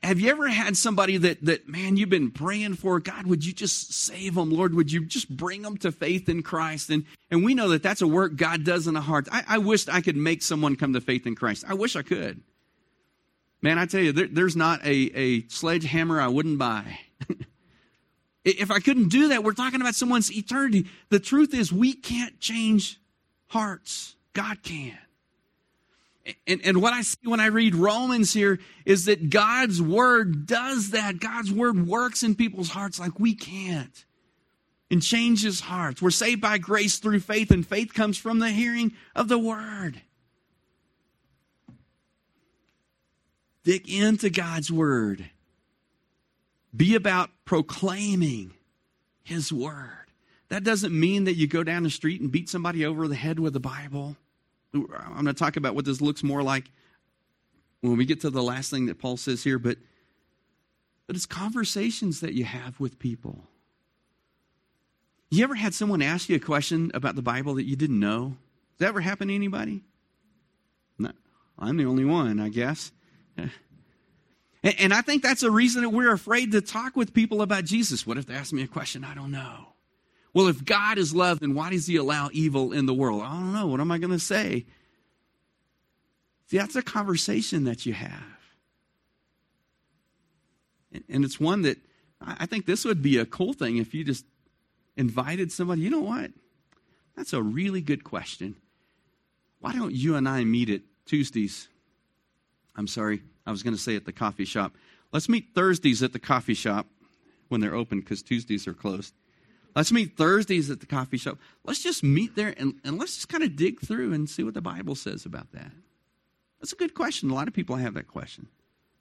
Have 0.02 0.18
you 0.18 0.30
ever 0.30 0.48
had 0.48 0.78
somebody 0.78 1.18
that, 1.18 1.44
that, 1.44 1.68
man, 1.68 1.98
you've 1.98 2.08
been 2.08 2.30
praying 2.30 2.74
for? 2.76 3.00
God, 3.00 3.26
would 3.26 3.44
you 3.44 3.52
just 3.52 3.92
save 3.92 4.34
them? 4.34 4.50
Lord, 4.50 4.74
would 4.74 4.90
you 4.90 5.04
just 5.04 5.28
bring 5.28 5.60
them 5.60 5.76
to 5.78 5.92
faith 5.92 6.26
in 6.28 6.42
Christ? 6.42 6.88
And, 6.88 7.04
and 7.30 7.44
we 7.44 7.54
know 7.54 7.68
that 7.68 7.82
that's 7.82 8.00
a 8.00 8.06
work 8.06 8.36
God 8.36 8.64
does 8.64 8.86
in 8.86 8.94
the 8.94 9.02
heart. 9.02 9.28
I, 9.30 9.44
I 9.46 9.58
wish 9.58 9.86
I 9.88 10.00
could 10.00 10.16
make 10.16 10.40
someone 10.40 10.76
come 10.76 10.94
to 10.94 11.02
faith 11.02 11.26
in 11.26 11.34
Christ. 11.34 11.64
I 11.68 11.74
wish 11.74 11.96
I 11.96 12.02
could. 12.02 12.40
Man, 13.64 13.78
I 13.78 13.87
tell 13.87 14.02
you, 14.02 14.12
there, 14.12 14.28
there's 14.30 14.56
not 14.56 14.85
a, 14.85 15.11
a 15.18 15.49
sledgehammer 15.49 16.21
I 16.21 16.28
wouldn't 16.28 16.59
buy. 16.59 16.99
if 18.44 18.71
I 18.71 18.78
couldn't 18.78 19.09
do 19.09 19.28
that, 19.28 19.42
we're 19.42 19.54
talking 19.54 19.80
about 19.80 19.94
someone's 19.94 20.30
eternity. 20.30 20.87
The 21.09 21.18
truth 21.18 21.54
is, 21.54 21.73
we 21.73 21.94
can't 21.94 22.38
change 22.38 23.00
hearts, 23.47 24.16
God 24.35 24.62
can. 24.62 24.99
And, 26.47 26.61
and 26.62 26.83
what 26.83 26.92
I 26.92 27.00
see 27.00 27.16
when 27.25 27.40
I 27.40 27.47
read 27.47 27.75
Romans 27.75 28.35
here 28.35 28.59
is 28.85 29.06
that 29.06 29.30
God's 29.30 29.80
word 29.80 30.44
does 30.44 30.90
that. 30.90 31.18
God's 31.18 31.50
word 31.50 31.87
works 31.87 32.23
in 32.23 32.35
people's 32.35 32.68
hearts 32.68 33.00
like 33.00 33.18
we 33.18 33.35
can't 33.35 34.04
and 34.90 35.00
changes 35.02 35.61
hearts. 35.61 36.02
We're 36.02 36.11
saved 36.11 36.42
by 36.42 36.59
grace 36.59 36.99
through 36.99 37.21
faith, 37.21 37.50
and 37.50 37.66
faith 37.66 37.94
comes 37.94 38.18
from 38.18 38.40
the 38.40 38.50
hearing 38.50 38.92
of 39.16 39.28
the 39.28 39.38
word. 39.38 40.02
Dig 43.64 43.88
into 43.90 44.30
God's 44.30 44.71
word. 44.71 45.30
Be 46.76 46.94
about 46.94 47.30
proclaiming 47.44 48.52
his 49.23 49.52
word. 49.52 49.90
That 50.49 50.64
doesn't 50.64 50.99
mean 50.99 51.25
that 51.25 51.35
you 51.35 51.47
go 51.47 51.64
down 51.64 51.83
the 51.83 51.90
street 51.90 52.21
and 52.21 52.30
beat 52.30 52.49
somebody 52.49 52.85
over 52.85 53.09
the 53.09 53.14
head 53.14 53.40
with 53.40 53.54
the 53.54 53.61
Bible. 53.61 54.16
I'm 54.75 54.87
going 55.14 55.26
to 55.26 55.33
talk 55.33 55.56
about 55.56 55.75
what 55.75 55.85
this 55.85 56.00
looks 56.00 56.23
more 56.23 56.42
like 56.42 56.71
when 57.80 57.97
we 57.97 58.04
get 58.04 58.21
to 58.23 58.30
the 58.30 58.42
last 58.42 58.71
thing 58.71 58.87
that 58.87 58.99
Paul 58.99 59.16
says 59.16 59.42
here, 59.44 59.59
but, 59.59 59.78
but 61.06 61.16
it's 61.16 61.26
conversations 61.26 62.21
that 62.21 62.35
you 62.35 62.44
have 62.44 62.78
with 62.80 62.99
people. 62.99 63.44
You 65.30 65.44
ever 65.44 65.54
had 65.54 65.75
someone 65.75 66.02
ask 66.02 66.28
you 66.28 66.37
a 66.37 66.40
question 66.40 66.90
about 66.94 67.16
the 67.16 67.23
Bible 67.23 67.54
that 67.54 67.64
you 67.64 67.76
didn't 67.76 67.99
know? 67.99 68.37
Does 68.73 68.78
that 68.78 68.88
ever 68.88 69.00
happen 69.00 69.28
to 69.28 69.35
anybody? 69.35 69.83
No, 70.99 71.12
I'm 71.59 71.76
the 71.76 71.87
only 71.87 72.04
one, 72.04 72.40
I 72.40 72.49
guess. 72.49 72.92
And, 74.64 74.75
and 74.79 74.95
I 74.95 75.03
think 75.03 75.23
that's 75.23 75.43
a 75.43 75.50
reason 75.50 75.83
that 75.83 75.91
we're 75.91 76.12
afraid 76.12 76.53
to 76.53 76.62
talk 76.62 76.97
with 76.97 77.12
people 77.12 77.43
about 77.43 77.67
Jesus. 77.67 78.07
What 78.07 78.17
if 78.17 78.25
they 78.25 78.35
ask 78.35 78.50
me 78.50 78.62
a 78.62 78.67
question 78.67 79.05
I 79.05 79.14
don't 79.14 79.31
know? 79.31 79.75
Well, 80.33 80.49
if 80.49 80.64
God 80.64 80.97
is 80.99 81.14
love, 81.14 81.41
then 81.41 81.55
why 81.55 81.71
does 81.71 81.87
he 81.87 81.97
allow 81.97 82.31
evil 82.33 82.73
in 82.73 82.87
the 82.87 82.95
world? 82.95 83.23
I 83.23 83.35
don't 83.35 83.53
know. 83.53 83.67
What 83.69 83.81
am 83.81 83.93
I 83.93 83.99
going 83.99 84.11
to 84.11 84.19
say? 84.19 84.64
See, 86.47 86.59
that's 86.59 86.75
a 86.76 86.83
conversation 86.83 87.64
that 87.64 87.87
you 87.87 87.93
have. 87.93 88.23
And 91.09 91.25
it's 91.25 91.38
one 91.38 91.62
that 91.62 91.76
I 92.21 92.47
think 92.47 92.67
this 92.67 92.85
would 92.85 93.03
be 93.03 93.19
a 93.19 93.26
cool 93.26 93.53
thing 93.53 93.76
if 93.76 93.95
you 93.95 94.03
just 94.03 94.25
invited 94.97 95.53
somebody. 95.53 95.83
You 95.83 95.91
know 95.91 96.00
what? 96.00 96.31
That's 97.17 97.33
a 97.33 97.43
really 97.43 97.81
good 97.81 98.03
question. 98.03 98.57
Why 99.61 99.73
don't 99.73 99.95
you 99.95 100.17
and 100.17 100.29
I 100.29 100.45
meet 100.45 100.71
at 100.71 100.83
Tuesdays? 101.07 101.69
I'm 102.76 102.87
sorry, 102.87 103.23
I 103.47 103.50
was 103.50 103.62
going 103.62 103.75
to 103.75 103.81
say 103.81 103.97
at 103.97 104.04
the 104.04 104.12
coffee 104.12 104.45
shop. 104.45 104.75
Let's 105.12 105.28
meet 105.28 105.54
Thursdays 105.54 106.02
at 106.02 106.12
the 106.12 106.19
coffee 106.19 106.54
shop 106.54 106.87
when 107.49 107.61
they're 107.61 107.75
open 107.75 108.00
because 108.00 108.23
Tuesdays 108.23 108.66
are 108.66 108.75
closed. 108.75 109.14
Let's 109.76 109.93
meet 109.93 110.16
Thursdays 110.16 110.71
at 110.71 110.81
the 110.81 110.87
coffee 110.87 111.16
shop. 111.16 111.38
Let's 111.64 111.83
just 111.83 112.02
meet 112.02 112.37
there 112.37 112.54
and, 112.57 112.75
and 112.85 112.99
let's 112.99 113.14
just 113.16 113.28
kind 113.28 113.43
of 113.43 113.57
dig 113.57 113.81
through 113.81 114.12
and 114.12 114.28
see 114.28 114.43
what 114.43 114.54
the 114.54 114.61
Bible 114.61 114.95
says 114.95 115.25
about 115.26 115.52
that. 115.52 115.73
That's 116.61 116.73
a 116.73 116.76
good 116.76 116.95
question. 116.95 117.31
A 117.31 117.35
lot 117.35 117.49
of 117.49 117.54
people 117.54 117.76
have 117.76 117.95
that 117.95 118.09
question. 118.09 118.49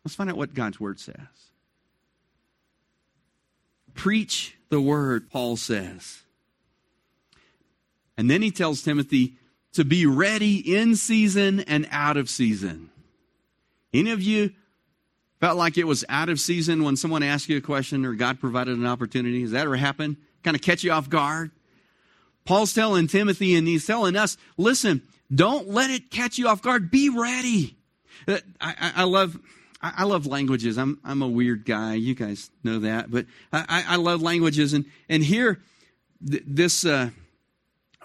Let's 0.03 0.15
find 0.15 0.29
out 0.29 0.37
what 0.37 0.53
God's 0.53 0.79
Word 0.79 0.99
says. 0.99 1.15
Preach 3.93 4.57
the 4.69 4.81
Word, 4.81 5.29
Paul 5.29 5.55
says. 5.55 6.23
And 8.17 8.29
then 8.29 8.41
he 8.41 8.51
tells 8.51 8.81
Timothy 8.81 9.37
to 9.73 9.85
be 9.85 10.05
ready 10.05 10.57
in 10.57 10.95
season 10.95 11.61
and 11.61 11.87
out 11.91 12.17
of 12.17 12.29
season. 12.29 12.89
Any 13.93 14.11
of 14.11 14.21
you 14.21 14.51
felt 15.39 15.57
like 15.57 15.77
it 15.77 15.85
was 15.85 16.03
out 16.09 16.29
of 16.29 16.39
season 16.39 16.83
when 16.83 16.95
someone 16.95 17.21
asked 17.21 17.49
you 17.49 17.57
a 17.57 17.61
question 17.61 18.05
or 18.05 18.13
God 18.13 18.39
provided 18.39 18.77
an 18.77 18.85
opportunity? 18.85 19.41
Has 19.41 19.51
that 19.51 19.65
ever 19.65 19.75
happened? 19.75 20.17
Kind 20.43 20.55
of 20.55 20.61
catch 20.61 20.83
you 20.83 20.91
off 20.91 21.09
guard? 21.09 21.51
Paul's 22.45 22.73
telling 22.73 23.07
Timothy 23.07 23.55
and 23.55 23.67
he's 23.67 23.85
telling 23.85 24.15
us, 24.15 24.37
listen, 24.57 25.01
don't 25.33 25.69
let 25.69 25.89
it 25.89 26.11
catch 26.11 26.37
you 26.37 26.47
off 26.47 26.61
guard. 26.61 26.91
Be 26.91 27.09
ready. 27.09 27.77
Uh, 28.27 28.39
I, 28.59 28.75
I, 28.79 28.91
I 28.97 29.03
love. 29.03 29.39
I 29.85 30.05
love 30.05 30.25
languages. 30.25 30.77
I'm 30.77 30.97
I'm 31.03 31.21
a 31.21 31.27
weird 31.27 31.65
guy. 31.65 31.95
You 31.95 32.15
guys 32.15 32.49
know 32.63 32.79
that, 32.79 33.11
but 33.11 33.25
I, 33.51 33.83
I 33.85 33.95
love 33.97 34.21
languages. 34.21 34.71
And 34.71 34.85
and 35.09 35.21
here, 35.21 35.59
this 36.21 36.85
uh, 36.85 37.09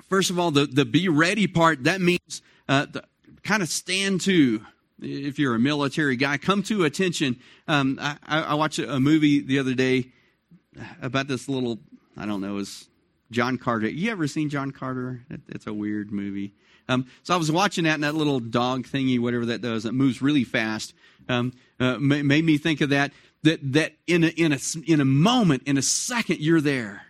first 0.09 0.30
of 0.30 0.40
all, 0.40 0.50
the 0.50 0.66
the 0.66 0.85
be 0.85 1.09
ready 1.09 1.47
part 1.47 1.85
that 1.85 2.00
means 2.00 2.42
uh, 2.68 2.87
kind 3.45 3.62
of 3.62 3.68
stand 3.68 4.23
to 4.23 4.61
if 5.00 5.38
you're 5.38 5.55
a 5.55 5.59
military 5.59 6.17
guy, 6.17 6.38
come 6.38 6.62
to 6.64 6.85
attention. 6.85 7.38
Um, 7.67 7.99
I, 8.00 8.17
I, 8.26 8.55
watched 8.55 8.78
a 8.78 8.99
movie 8.99 9.40
the 9.40 9.59
other 9.59 9.75
day 9.75 10.09
about 11.00 11.28
this 11.28 11.49
little, 11.49 11.78
I 12.17 12.26
don't 12.26 12.40
know, 12.40 12.59
is 12.59 12.88
John 13.31 13.59
Carter. 13.59 13.88
You 13.88 14.11
ever 14.11 14.26
seen 14.26 14.49
John 14.49 14.71
Carter? 14.71 15.25
It's 15.49 15.67
a 15.67 15.73
weird 15.73 16.11
movie. 16.11 16.55
Um, 16.88 17.07
so 17.23 17.35
I 17.35 17.37
was 17.37 17.52
watching 17.52 17.85
that, 17.85 17.95
and 17.95 18.05
that 18.05 18.14
little 18.14 18.40
dog 18.40 18.87
thingy, 18.87 19.21
whatever 19.21 19.47
that 19.47 19.61
does, 19.61 19.83
that 19.83 19.93
moves 19.93 20.23
really 20.23 20.45
fast, 20.45 20.95
um, 21.28 21.52
uh, 21.78 21.99
made 21.99 22.45
me 22.45 22.59
think 22.59 22.81
of 22.81 22.90
that. 22.90 23.12
That 23.43 23.73
that 23.73 23.93
in 24.07 24.25
a, 24.25 24.28
in 24.28 24.52
a 24.52 24.59
in 24.87 25.00
a 25.00 25.05
moment, 25.05 25.62
in 25.67 25.76
a 25.76 25.83
second, 25.83 26.40
you're 26.40 26.61
there. 26.61 27.02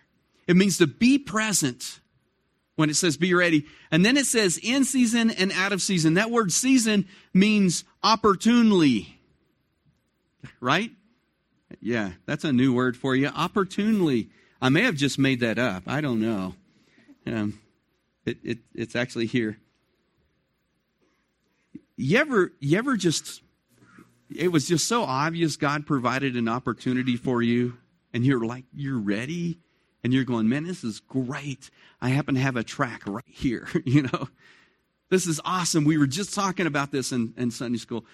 It 0.47 0.55
means 0.55 0.77
to 0.77 0.87
be 0.87 1.17
present 1.17 1.98
when 2.79 2.89
it 2.89 2.95
says 2.95 3.17
be 3.17 3.33
ready. 3.33 3.65
And 3.91 4.05
then 4.05 4.15
it 4.15 4.25
says 4.25 4.57
in 4.63 4.85
season 4.85 5.31
and 5.31 5.51
out 5.51 5.73
of 5.73 5.81
season. 5.81 6.13
That 6.13 6.31
word 6.31 6.49
season 6.53 7.09
means 7.33 7.83
opportunely. 8.01 9.19
Right? 10.61 10.91
Yeah, 11.81 12.11
that's 12.25 12.45
a 12.45 12.53
new 12.53 12.73
word 12.73 12.95
for 12.95 13.17
you. 13.17 13.27
Opportunely. 13.27 14.29
I 14.61 14.69
may 14.69 14.83
have 14.83 14.95
just 14.95 15.19
made 15.19 15.41
that 15.41 15.59
up. 15.59 15.83
I 15.87 15.99
don't 15.99 16.21
know. 16.21 16.55
Um, 17.27 17.59
it, 18.25 18.37
it, 18.45 18.57
it's 18.73 18.95
actually 18.95 19.25
here. 19.25 19.57
You 21.97 22.17
ever, 22.17 22.53
you 22.61 22.77
ever 22.77 22.95
just, 22.95 23.41
it 24.33 24.53
was 24.53 24.69
just 24.69 24.87
so 24.87 25.03
obvious 25.03 25.57
God 25.57 25.85
provided 25.85 26.37
an 26.37 26.47
opportunity 26.47 27.17
for 27.17 27.41
you, 27.41 27.77
and 28.13 28.25
you're 28.25 28.45
like, 28.45 28.63
you're 28.73 28.97
ready? 28.97 29.59
And 30.03 30.13
you're 30.13 30.23
going, 30.23 30.47
man, 30.47 30.63
this 30.63 30.83
is 30.83 30.99
great. 30.99 31.69
I 32.01 32.09
happen 32.09 32.35
to 32.35 32.41
have 32.41 32.55
a 32.55 32.63
track 32.63 33.03
right 33.05 33.23
here, 33.27 33.67
you 33.85 34.03
know. 34.03 34.29
This 35.09 35.25
is 35.25 35.41
awesome. 35.43 35.85
We 35.85 35.97
were 35.97 36.05
just 36.05 36.35
talking 36.35 36.67
about 36.67 36.91
this 36.91 37.11
in, 37.11 37.33
in 37.35 37.49
Sunday 37.49 37.79
school. 37.79 38.05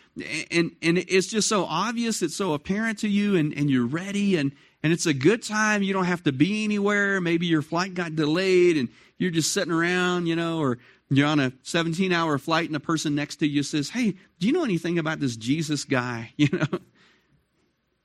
And, 0.49 0.71
and 0.81 0.97
it's 0.97 1.27
just 1.27 1.49
so 1.49 1.65
obvious. 1.65 2.21
It's 2.21 2.37
so 2.37 2.53
apparent 2.53 2.99
to 2.99 3.09
you 3.09 3.35
and, 3.35 3.53
and 3.53 3.69
you're 3.69 3.85
ready 3.85 4.37
and, 4.37 4.53
and 4.81 4.93
it's 4.93 5.05
a 5.05 5.13
good 5.13 5.43
time. 5.43 5.83
You 5.83 5.91
don't 5.93 6.05
have 6.05 6.23
to 6.23 6.31
be 6.31 6.63
anywhere. 6.63 7.19
Maybe 7.19 7.47
your 7.47 7.61
flight 7.61 7.95
got 7.95 8.15
delayed 8.15 8.77
and 8.77 8.87
you're 9.17 9.31
just 9.31 9.51
sitting 9.51 9.73
around, 9.73 10.27
you 10.27 10.37
know, 10.37 10.59
or 10.59 10.77
you're 11.09 11.27
on 11.27 11.41
a 11.41 11.51
17 11.63 12.13
hour 12.13 12.37
flight 12.37 12.67
and 12.67 12.75
the 12.75 12.79
person 12.79 13.13
next 13.13 13.37
to 13.37 13.47
you 13.47 13.61
says, 13.61 13.89
Hey, 13.89 14.15
do 14.39 14.47
you 14.47 14.53
know 14.53 14.63
anything 14.63 14.97
about 14.97 15.19
this 15.19 15.35
Jesus 15.35 15.83
guy? 15.83 16.31
You 16.37 16.49
know, 16.53 16.79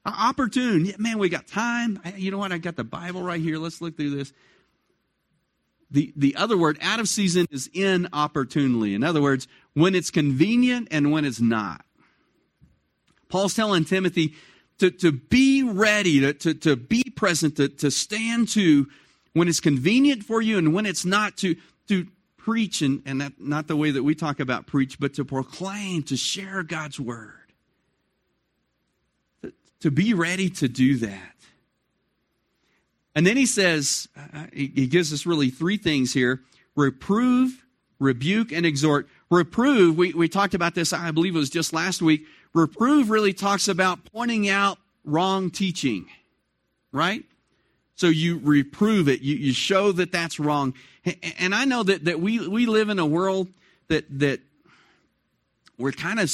Opportune. 0.07 0.93
Man, 0.99 1.19
we 1.19 1.29
got 1.29 1.47
time. 1.47 2.01
You 2.17 2.31
know 2.31 2.39
what? 2.39 2.53
I 2.53 2.59
got 2.59 2.77
the 2.77 2.85
Bible 2.85 3.23
right 3.23 3.41
here. 3.41 3.59
Let's 3.59 3.81
look 3.81 3.97
through 3.97 4.17
this. 4.17 4.33
The, 5.91 6.13
the 6.17 6.37
other 6.37 6.57
word, 6.57 6.79
out 6.81 7.01
of 7.01 7.09
season, 7.09 7.47
is 7.51 7.69
inopportunely. 7.75 8.95
In 8.95 9.03
other 9.03 9.21
words, 9.21 9.49
when 9.75 9.95
it's 9.95 10.11
convenient 10.11 10.89
and 10.91 11.11
when 11.11 11.25
it's 11.25 11.41
not. 11.41 11.85
Paul's 13.29 13.55
telling 13.55 13.85
Timothy 13.85 14.35
to, 14.79 14.91
to 14.91 15.13
be 15.13 15.63
ready, 15.63 16.21
to, 16.21 16.33
to, 16.33 16.55
to 16.55 16.77
be 16.77 17.05
present, 17.15 17.57
to, 17.57 17.69
to 17.69 17.91
stand 17.91 18.49
to 18.51 18.87
when 19.35 19.49
it's 19.49 19.61
convenient 19.61 20.25
for 20.25 20.41
you 20.41 20.59
and 20.59 20.73
when 20.73 20.87
it's 20.87 21.05
not, 21.05 21.37
to, 21.39 21.57
to 21.89 22.07
preach, 22.37 22.81
and, 22.83 23.03
and 23.05 23.21
that, 23.21 23.33
not 23.39 23.67
the 23.67 23.77
way 23.77 23.91
that 23.91 24.03
we 24.03 24.15
talk 24.15 24.41
about 24.41 24.67
preach, 24.67 24.99
but 24.99 25.15
to 25.15 25.25
proclaim, 25.25 26.03
to 26.05 26.17
share 26.17 26.63
God's 26.63 26.99
word 26.99 27.40
to 29.81 29.91
be 29.91 30.15
ready 30.15 30.51
to 30.51 30.69
do 30.69 30.97
that. 30.97 31.35
And 33.15 33.27
then 33.27 33.37
he 33.37 33.47
says, 33.47 34.09
uh, 34.17 34.47
he 34.53 34.87
gives 34.87 35.13
us 35.13 35.27
really 35.27 35.51
three 35.51 35.77
things 35.77 36.13
here 36.13 36.41
reprove, 36.77 37.65
rebuke, 37.99 38.53
and 38.53 38.65
exhort. 38.65 39.09
Reprove, 39.31 39.97
we, 39.97 40.13
we 40.13 40.29
talked 40.29 40.55
about 40.55 40.75
this, 40.75 40.93
I 40.93 41.11
believe 41.11 41.35
it 41.35 41.39
was 41.39 41.51
just 41.51 41.73
last 41.73 42.01
week. 42.01 42.25
Reprove 42.55 43.11
really 43.11 43.33
talks 43.33 43.69
about 43.69 44.05
pointing 44.13 44.49
out 44.49 44.79
wrong 45.05 45.51
teaching, 45.51 46.07
right? 46.93 47.25
So 47.97 48.07
you 48.07 48.41
reprove 48.43 49.09
it, 49.09 49.21
you, 49.21 49.37
you 49.37 49.53
show 49.53 49.93
that 49.93 50.11
that's 50.11 50.41
wrong. 50.41 50.75
And 51.39 51.55
I 51.55 51.65
know 51.65 51.83
that, 51.83 52.07
that 52.07 52.21
we, 52.21 52.49
we 52.49 52.67
live 52.67 52.89
in 52.89 52.99
a 52.99 53.07
world 53.07 53.49
that, 53.89 54.05
that 54.21 54.41
we're 55.77 55.93
kind 55.93 56.19
of 56.19 56.31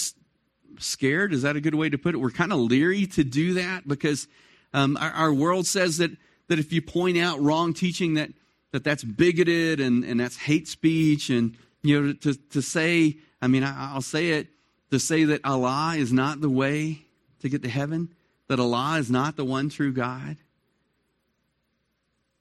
scared. 0.81 1.33
Is 1.33 1.43
that 1.43 1.57
a 1.57 1.61
good 1.61 1.75
way 1.75 1.89
to 1.89 1.99
put 1.99 2.15
it? 2.15 2.19
We're 2.19 2.31
kind 2.31 2.53
of 2.53 2.59
leery 2.59 3.07
to 3.07 3.25
do 3.25 3.55
that 3.55 3.87
because 3.87 4.29
um, 4.73 4.97
our, 4.99 5.11
our, 5.11 5.35
world 5.35 5.67
says 5.67 5.99
that, 5.99 6.11
that 6.49 6.59
if 6.59 6.73
you 6.73 6.83
point 6.83 7.19
out 7.19 7.41
wrong 7.41 7.73
teaching, 7.73 8.15
that, 8.15 8.31
that 8.73 8.85
that's 8.85 9.05
bigoted 9.05 9.81
and, 9.81 10.05
and 10.05 10.21
that's 10.21 10.37
hate 10.37 10.69
speech. 10.69 11.31
And, 11.31 11.57
you 11.83 12.01
know, 12.01 12.13
to, 12.13 12.35
to 12.35 12.63
say, 12.63 13.17
I 13.41 13.47
mean, 13.47 13.65
I, 13.65 13.95
I'll 13.95 14.03
say 14.03 14.31
it, 14.31 14.49
to 14.91 14.99
say 14.99 15.25
that 15.25 15.45
Allah 15.45 15.95
is 15.97 16.13
not 16.13 16.41
the 16.41 16.51
way 16.51 17.07
to 17.41 17.49
get 17.49 17.63
to 17.63 17.69
heaven, 17.69 18.15
that 18.49 18.61
Allah 18.61 18.99
is 18.99 19.11
not 19.11 19.37
the 19.37 19.45
one 19.45 19.69
true 19.69 19.93
God. 19.93 20.37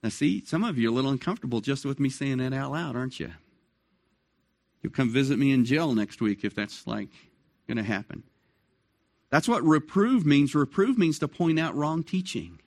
Now, 0.03 0.09
see, 0.09 0.43
some 0.45 0.63
of 0.63 0.77
you 0.77 0.89
are 0.89 0.91
a 0.91 0.95
little 0.95 1.11
uncomfortable 1.11 1.61
just 1.61 1.85
with 1.85 1.99
me 1.99 2.09
saying 2.09 2.37
that 2.37 2.53
out 2.53 2.71
loud, 2.71 2.95
aren't 2.95 3.19
you? 3.19 3.31
You'll 4.83 4.93
come 4.93 5.09
visit 5.09 5.39
me 5.39 5.51
in 5.51 5.65
jail 5.65 5.95
next 5.95 6.21
week 6.21 6.43
if 6.43 6.53
that's 6.53 6.85
like 6.85 7.09
going 7.67 7.77
to 7.77 7.83
happen. 7.83 8.23
That's 9.29 9.47
what 9.47 9.63
reprove 9.63 10.25
means. 10.25 10.55
Reprove 10.55 10.97
means 10.97 11.19
to 11.19 11.27
point 11.27 11.59
out 11.59 11.75
wrong 11.75 12.03
teaching. 12.03 12.59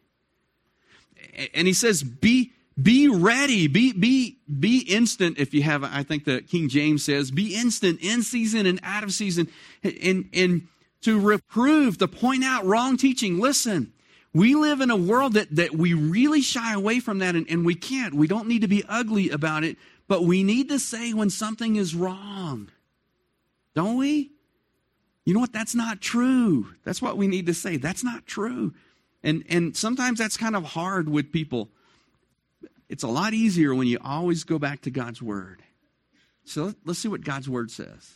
And 1.55 1.67
he 1.67 1.73
says, 1.73 2.03
be, 2.03 2.53
be 2.81 3.09
ready, 3.09 3.67
be, 3.67 3.93
be, 3.93 4.39
be 4.61 4.81
instant. 4.81 5.39
If 5.39 5.55
you 5.55 5.63
have, 5.63 5.83
I 5.83 6.03
think 6.03 6.25
the 6.25 6.43
King 6.43 6.69
James 6.69 7.05
says, 7.05 7.31
be 7.31 7.55
instant 7.55 8.01
in 8.01 8.23
season 8.23 8.67
and 8.67 8.81
out 8.83 9.03
of 9.03 9.13
season. 9.13 9.49
And, 9.83 10.29
and 10.33 10.69
to 11.03 11.19
reprove, 11.21 11.99
to 11.99 12.09
point 12.09 12.45
out 12.45 12.65
wrong 12.67 12.97
teaching. 12.97 13.39
Listen, 13.39 13.93
we 14.35 14.55
live 14.55 14.81
in 14.81 14.91
a 14.91 14.97
world 14.97 15.35
that, 15.35 15.55
that 15.57 15.73
we 15.75 15.95
really 15.95 16.41
shy 16.41 16.75
away 16.75 17.01
from 17.01 17.19
that, 17.21 17.35
and, 17.35 17.47
and 17.49 17.65
we 17.65 17.75
can't. 17.75 18.15
We 18.15 18.27
don't 18.27 18.47
need 18.47 18.63
to 18.63 18.69
be 18.69 18.85
ugly 18.89 19.31
about 19.31 19.65
it, 19.65 19.77
but 20.07 20.25
we 20.25 20.43
need 20.43 20.69
to 20.69 20.79
say 20.79 21.13
when 21.13 21.31
something 21.31 21.77
is 21.77 21.95
wrong. 21.95 22.71
don't 23.75 23.97
we? 23.97 24.33
You 25.29 25.35
know 25.35 25.41
what? 25.41 25.53
That's 25.53 25.75
not 25.75 26.01
true. 26.01 26.69
That's 26.85 27.03
what 27.03 27.19
we 27.19 27.27
need 27.27 27.45
to 27.49 27.53
say. 27.53 27.77
That's 27.77 28.03
not 28.03 28.25
true. 28.25 28.73
And, 29.23 29.45
and 29.51 29.77
sometimes 29.77 30.19
that's 30.19 30.39
kind 30.39 30.57
of 30.57 30.65
hard 30.65 31.07
with 31.07 31.33
people. 31.33 31.69
It's 32.89 33.03
a 33.03 33.09
lot 33.09 33.35
easier 33.35 33.75
when 33.75 33.89
you 33.89 33.99
always 34.03 34.43
go 34.45 34.59
back 34.59 34.81
to 34.85 34.91
God's 34.91 35.21
Word. 35.21 35.61
So 36.47 36.73
let's 36.87 37.01
see 37.01 37.09
what 37.09 37.25
God's 37.25 37.47
Word 37.47 37.71
says. 37.71 38.15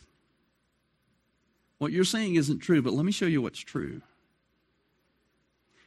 What 1.77 1.91
you're 1.91 2.03
saying 2.03 2.33
isn't 2.33 2.61
true, 2.61 2.81
but 2.81 2.93
let 2.93 3.05
me 3.05 3.11
show 3.11 3.27
you 3.27 3.43
what's 3.43 3.59
true. 3.59 4.01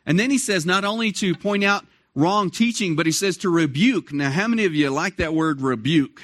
And 0.07 0.21
then 0.21 0.31
he 0.31 0.39
says 0.39 0.65
not 0.65 0.85
only 0.85 1.11
to 1.11 1.35
point 1.35 1.65
out 1.65 1.85
wrong 2.15 2.51
teaching, 2.51 2.95
but 2.95 3.05
he 3.05 3.11
says 3.11 3.37
to 3.39 3.51
rebuke. 3.51 4.13
Now, 4.13 4.31
how 4.31 4.47
many 4.47 4.65
of 4.65 4.77
you 4.77 4.91
like 4.91 5.17
that 5.17 5.35
word 5.35 5.61
rebuke? 5.61 6.23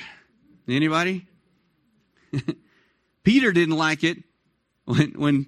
Anybody? 0.69 1.27
Peter 3.25 3.51
didn't 3.51 3.77
like 3.77 4.05
it 4.05 4.19
when, 4.85 5.13
when, 5.13 5.47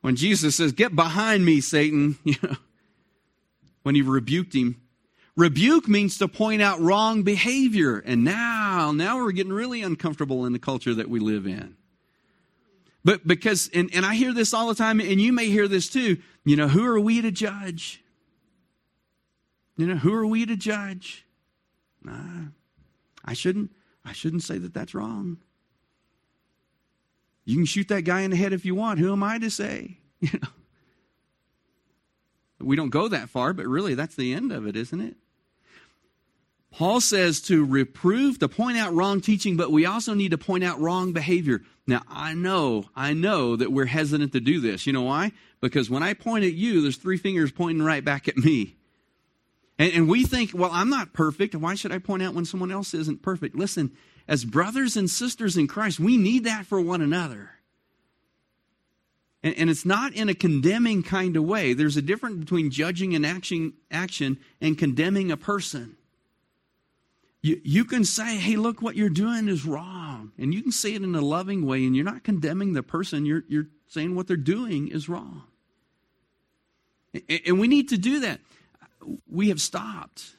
when 0.00 0.16
Jesus 0.16 0.56
says, 0.56 0.72
Get 0.72 0.94
behind 0.94 1.44
me, 1.44 1.60
Satan, 1.60 2.18
you 2.24 2.36
know, 2.42 2.56
when 3.82 3.94
he 3.94 4.02
rebuked 4.02 4.54
him. 4.54 4.80
Rebuke 5.34 5.88
means 5.88 6.18
to 6.18 6.28
point 6.28 6.60
out 6.60 6.78
wrong 6.80 7.22
behavior. 7.22 7.98
And 7.98 8.22
now, 8.22 8.92
now 8.92 9.16
we're 9.16 9.32
getting 9.32 9.52
really 9.52 9.82
uncomfortable 9.82 10.44
in 10.44 10.52
the 10.52 10.58
culture 10.58 10.94
that 10.94 11.08
we 11.08 11.20
live 11.20 11.46
in. 11.46 11.76
But 13.04 13.26
because, 13.26 13.70
and, 13.74 13.90
and 13.94 14.04
I 14.04 14.14
hear 14.14 14.32
this 14.32 14.52
all 14.52 14.68
the 14.68 14.74
time, 14.74 15.00
and 15.00 15.20
you 15.20 15.32
may 15.32 15.46
hear 15.46 15.66
this 15.68 15.88
too, 15.88 16.18
you 16.44 16.56
know, 16.56 16.68
who 16.68 16.84
are 16.86 17.00
we 17.00 17.22
to 17.22 17.30
judge? 17.30 18.02
You 19.76 19.86
know, 19.86 19.96
who 19.96 20.14
are 20.14 20.26
we 20.26 20.46
to 20.46 20.56
judge? 20.56 21.26
Nah, 22.04 22.50
I 23.24 23.32
shouldn't, 23.32 23.70
I 24.04 24.12
shouldn't 24.12 24.42
say 24.42 24.58
that 24.58 24.74
that's 24.74 24.94
wrong. 24.94 25.38
You 27.44 27.56
can 27.56 27.64
shoot 27.64 27.88
that 27.88 28.02
guy 28.02 28.20
in 28.20 28.30
the 28.30 28.36
head 28.36 28.52
if 28.52 28.64
you 28.64 28.74
want. 28.74 28.98
Who 28.98 29.12
am 29.12 29.22
I 29.22 29.38
to 29.38 29.50
say? 29.50 29.98
You 30.20 30.38
know. 30.40 30.48
We 32.60 32.76
don't 32.76 32.90
go 32.90 33.08
that 33.08 33.28
far, 33.28 33.52
but 33.52 33.66
really 33.66 33.96
that's 33.96 34.14
the 34.14 34.32
end 34.32 34.52
of 34.52 34.68
it, 34.68 34.76
isn't 34.76 35.00
it? 35.00 35.16
Paul 36.70 37.00
says 37.00 37.40
to 37.42 37.64
reprove, 37.64 38.38
to 38.38 38.48
point 38.48 38.78
out 38.78 38.94
wrong 38.94 39.20
teaching, 39.20 39.56
but 39.56 39.70
we 39.70 39.84
also 39.84 40.14
need 40.14 40.30
to 40.30 40.38
point 40.38 40.64
out 40.64 40.80
wrong 40.80 41.12
behavior. 41.12 41.62
Now, 41.86 42.02
I 42.08 42.32
know, 42.32 42.84
I 42.96 43.12
know 43.12 43.56
that 43.56 43.72
we're 43.72 43.86
hesitant 43.86 44.32
to 44.32 44.40
do 44.40 44.58
this. 44.60 44.86
You 44.86 44.92
know 44.94 45.02
why? 45.02 45.32
Because 45.60 45.90
when 45.90 46.02
I 46.02 46.14
point 46.14 46.44
at 46.44 46.54
you, 46.54 46.80
there's 46.80 46.96
three 46.96 47.18
fingers 47.18 47.52
pointing 47.52 47.84
right 47.84 48.04
back 48.04 48.26
at 48.26 48.38
me. 48.38 48.76
And, 49.78 49.92
and 49.92 50.08
we 50.08 50.24
think, 50.24 50.52
well, 50.54 50.70
I'm 50.72 50.88
not 50.88 51.12
perfect. 51.12 51.54
Why 51.54 51.74
should 51.74 51.92
I 51.92 51.98
point 51.98 52.22
out 52.22 52.34
when 52.34 52.44
someone 52.46 52.70
else 52.70 52.94
isn't 52.94 53.20
perfect? 53.20 53.54
Listen, 53.54 53.92
as 54.28 54.44
brothers 54.44 54.96
and 54.96 55.10
sisters 55.10 55.56
in 55.56 55.66
Christ, 55.66 56.00
we 56.00 56.16
need 56.16 56.44
that 56.44 56.66
for 56.66 56.80
one 56.80 57.02
another. 57.02 57.50
And, 59.42 59.54
and 59.56 59.70
it's 59.70 59.84
not 59.84 60.12
in 60.12 60.28
a 60.28 60.34
condemning 60.34 61.02
kind 61.02 61.36
of 61.36 61.44
way. 61.44 61.74
There's 61.74 61.96
a 61.96 62.02
difference 62.02 62.38
between 62.38 62.70
judging 62.70 63.14
an 63.14 63.24
action, 63.24 63.74
action 63.90 64.38
and 64.60 64.78
condemning 64.78 65.30
a 65.30 65.36
person. 65.36 65.96
You, 67.42 67.60
you 67.64 67.84
can 67.84 68.04
say, 68.04 68.36
hey, 68.36 68.56
look, 68.56 68.80
what 68.80 68.94
you're 68.94 69.08
doing 69.08 69.48
is 69.48 69.66
wrong. 69.66 70.30
And 70.38 70.54
you 70.54 70.62
can 70.62 70.70
say 70.70 70.94
it 70.94 71.02
in 71.02 71.14
a 71.14 71.20
loving 71.20 71.66
way, 71.66 71.84
and 71.84 71.96
you're 71.96 72.04
not 72.04 72.22
condemning 72.22 72.72
the 72.72 72.84
person, 72.84 73.26
you're, 73.26 73.42
you're 73.48 73.66
saying 73.88 74.14
what 74.14 74.28
they're 74.28 74.36
doing 74.36 74.88
is 74.88 75.08
wrong. 75.08 75.42
And, 77.12 77.40
and 77.46 77.60
we 77.60 77.66
need 77.66 77.88
to 77.88 77.98
do 77.98 78.20
that. 78.20 78.40
We 79.28 79.48
have 79.48 79.60
stopped 79.60 80.36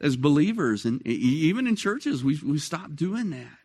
as 0.00 0.16
believers, 0.16 0.84
and 0.84 1.04
even 1.06 1.66
in 1.66 1.76
churches, 1.76 2.22
we, 2.22 2.38
we 2.44 2.58
stopped 2.58 2.96
doing 2.96 3.30
that. 3.30 3.58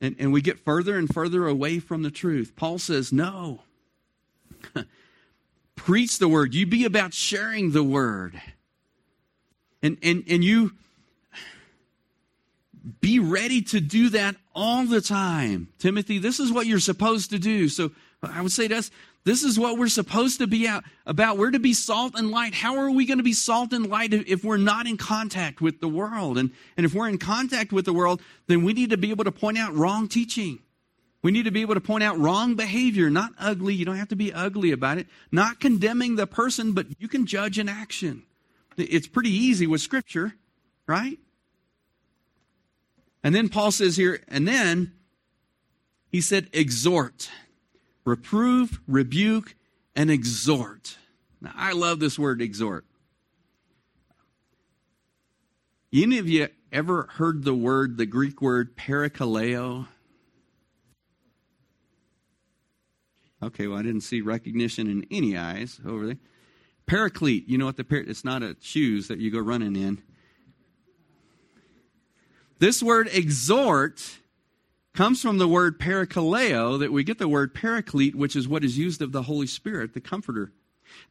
And, 0.00 0.16
and 0.18 0.32
we 0.32 0.40
get 0.40 0.58
further 0.58 0.96
and 0.96 1.12
further 1.12 1.46
away 1.46 1.78
from 1.78 2.02
the 2.02 2.10
truth. 2.10 2.56
Paul 2.56 2.78
says, 2.78 3.12
no. 3.12 3.60
Preach 5.76 6.18
the 6.18 6.28
word. 6.28 6.54
You 6.54 6.66
be 6.66 6.84
about 6.84 7.14
sharing 7.14 7.72
the 7.72 7.82
word. 7.82 8.40
And, 9.82 9.98
and, 10.02 10.24
and 10.28 10.42
you 10.42 10.72
be 13.00 13.18
ready 13.18 13.62
to 13.62 13.80
do 13.80 14.08
that 14.10 14.36
all 14.54 14.84
the 14.84 15.00
time. 15.00 15.68
Timothy, 15.78 16.18
this 16.18 16.40
is 16.40 16.50
what 16.50 16.66
you're 16.66 16.80
supposed 16.80 17.30
to 17.30 17.38
do. 17.38 17.68
So 17.68 17.92
I 18.22 18.42
would 18.42 18.52
say 18.52 18.68
to 18.68 18.76
us, 18.78 18.90
this 19.24 19.42
is 19.42 19.58
what 19.58 19.76
we're 19.76 19.88
supposed 19.88 20.38
to 20.38 20.46
be 20.46 20.66
out 20.66 20.84
about. 21.04 21.36
We're 21.36 21.50
to 21.50 21.58
be 21.58 21.74
salt 21.74 22.14
and 22.16 22.30
light. 22.30 22.54
How 22.54 22.76
are 22.78 22.90
we 22.90 23.04
going 23.04 23.18
to 23.18 23.24
be 23.24 23.34
salt 23.34 23.72
and 23.72 23.86
light 23.86 24.14
if 24.14 24.44
we're 24.44 24.56
not 24.56 24.86
in 24.86 24.96
contact 24.96 25.60
with 25.60 25.80
the 25.80 25.88
world? 25.88 26.38
And, 26.38 26.50
and 26.76 26.86
if 26.86 26.94
we're 26.94 27.08
in 27.08 27.18
contact 27.18 27.70
with 27.70 27.84
the 27.84 27.92
world, 27.92 28.22
then 28.46 28.64
we 28.64 28.72
need 28.72 28.90
to 28.90 28.96
be 28.96 29.10
able 29.10 29.24
to 29.24 29.32
point 29.32 29.58
out 29.58 29.74
wrong 29.74 30.08
teaching. 30.08 30.60
We 31.22 31.32
need 31.32 31.44
to 31.44 31.50
be 31.50 31.60
able 31.60 31.74
to 31.74 31.82
point 31.82 32.02
out 32.02 32.18
wrong 32.18 32.54
behavior, 32.54 33.10
not 33.10 33.32
ugly. 33.38 33.74
You 33.74 33.84
don't 33.84 33.96
have 33.96 34.08
to 34.08 34.16
be 34.16 34.32
ugly 34.32 34.72
about 34.72 34.96
it. 34.96 35.06
Not 35.30 35.60
condemning 35.60 36.16
the 36.16 36.26
person, 36.26 36.72
but 36.72 36.86
you 36.98 37.06
can 37.06 37.26
judge 37.26 37.58
an 37.58 37.68
action. 37.68 38.22
It's 38.78 39.06
pretty 39.06 39.30
easy 39.30 39.66
with 39.66 39.82
Scripture, 39.82 40.34
right? 40.86 41.18
And 43.22 43.34
then 43.34 43.50
Paul 43.50 43.70
says 43.70 43.96
here, 43.98 44.22
and 44.28 44.48
then 44.48 44.92
he 46.10 46.22
said, 46.22 46.48
exhort, 46.54 47.28
reprove, 48.04 48.80
rebuke, 48.86 49.54
and 49.94 50.10
exhort. 50.10 50.98
Now, 51.40 51.52
I 51.54 51.72
love 51.72 52.00
this 52.00 52.18
word 52.18 52.42
exhort. 52.42 52.84
Any 55.92 56.18
of 56.18 56.28
you 56.28 56.48
ever 56.72 57.08
heard 57.12 57.44
the 57.44 57.54
word, 57.54 57.96
the 57.96 58.06
Greek 58.06 58.40
word 58.40 58.76
parakaleo? 58.76 59.88
Okay, 63.42 63.66
well, 63.66 63.78
I 63.78 63.82
didn't 63.82 64.02
see 64.02 64.20
recognition 64.20 64.86
in 64.86 65.06
any 65.10 65.36
eyes 65.36 65.80
over 65.86 66.06
there. 66.06 66.18
Paraclete, 66.86 67.48
you 67.48 67.56
know 67.56 67.66
what 67.66 67.76
the 67.76 67.84
par- 67.84 67.98
it's 67.98 68.24
not 68.24 68.42
a 68.42 68.56
shoes 68.60 69.08
that 69.08 69.18
you 69.18 69.30
go 69.30 69.38
running 69.38 69.76
in. 69.76 70.02
This 72.58 72.82
word 72.82 73.08
exhort 73.12 74.18
comes 74.94 75.22
from 75.22 75.38
the 75.38 75.48
word 75.48 75.78
parakaleo 75.78 76.78
that 76.78 76.92
we 76.92 77.04
get 77.04 77.18
the 77.18 77.28
word 77.28 77.54
paraclete 77.54 78.14
which 78.14 78.34
is 78.34 78.48
what 78.48 78.64
is 78.64 78.78
used 78.78 79.02
of 79.02 79.12
the 79.12 79.22
Holy 79.22 79.46
Spirit, 79.46 79.94
the 79.94 80.00
comforter. 80.00 80.52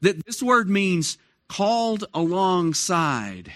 That 0.02 0.26
this 0.26 0.44
word 0.44 0.70
means 0.70 1.18
called 1.48 2.06
alongside 2.14 3.52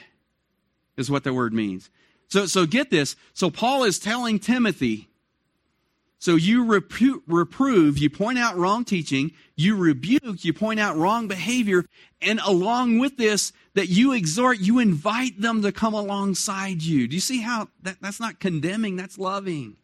is 0.98 1.12
what 1.12 1.24
the 1.24 1.34
word 1.34 1.54
means. 1.54 1.90
So 2.28 2.46
so 2.46 2.66
get 2.66 2.90
this. 2.90 3.16
So 3.34 3.50
Paul 3.50 3.84
is 3.84 4.00
telling 4.00 4.40
Timothy 4.40 5.10
so 6.24 6.36
you 6.36 6.64
repro- 6.64 7.22
reprove, 7.28 7.98
you 7.98 8.10
point 8.10 8.40
out 8.40 8.56
wrong 8.56 8.86
teaching, 8.86 9.32
you 9.58 9.76
rebuke, 9.76 10.46
you 10.46 10.54
point 10.54 10.80
out 10.80 10.96
wrong 10.96 11.28
behavior, 11.28 11.84
and 12.22 12.40
along 12.46 13.00
with 13.00 13.18
this, 13.18 13.52
that 13.74 13.90
you 13.90 14.14
exhort, 14.14 14.60
you 14.60 14.80
invite 14.80 15.42
them 15.42 15.62
to 15.64 15.74
come 15.74 15.94
alongside 15.94 16.82
you. 16.82 17.10
Do 17.10 17.16
you 17.16 17.20
see 17.20 17.42
how 17.42 17.68
that, 17.82 17.98
that's 18.00 18.22
not 18.22 18.40
condemning, 18.40 18.96
that's 18.96 19.18
loving? 19.18 19.76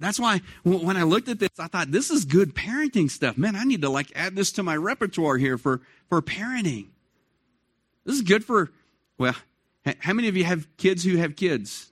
That's 0.00 0.18
why 0.18 0.40
when 0.64 0.96
I 0.96 1.04
looked 1.04 1.28
at 1.28 1.38
this, 1.38 1.50
I 1.58 1.68
thought 1.68 1.92
this 1.92 2.10
is 2.10 2.24
good 2.24 2.54
parenting 2.54 3.10
stuff. 3.10 3.38
Man, 3.38 3.54
I 3.54 3.64
need 3.64 3.82
to 3.82 3.88
like 3.88 4.10
add 4.16 4.34
this 4.34 4.50
to 4.52 4.62
my 4.62 4.76
repertoire 4.76 5.36
here 5.36 5.56
for, 5.56 5.80
for 6.08 6.20
parenting. 6.20 6.88
This 8.04 8.16
is 8.16 8.22
good 8.22 8.44
for, 8.44 8.70
well, 9.18 9.36
how 10.00 10.12
many 10.12 10.28
of 10.28 10.36
you 10.36 10.44
have 10.44 10.66
kids 10.76 11.04
who 11.04 11.16
have 11.16 11.36
kids? 11.36 11.90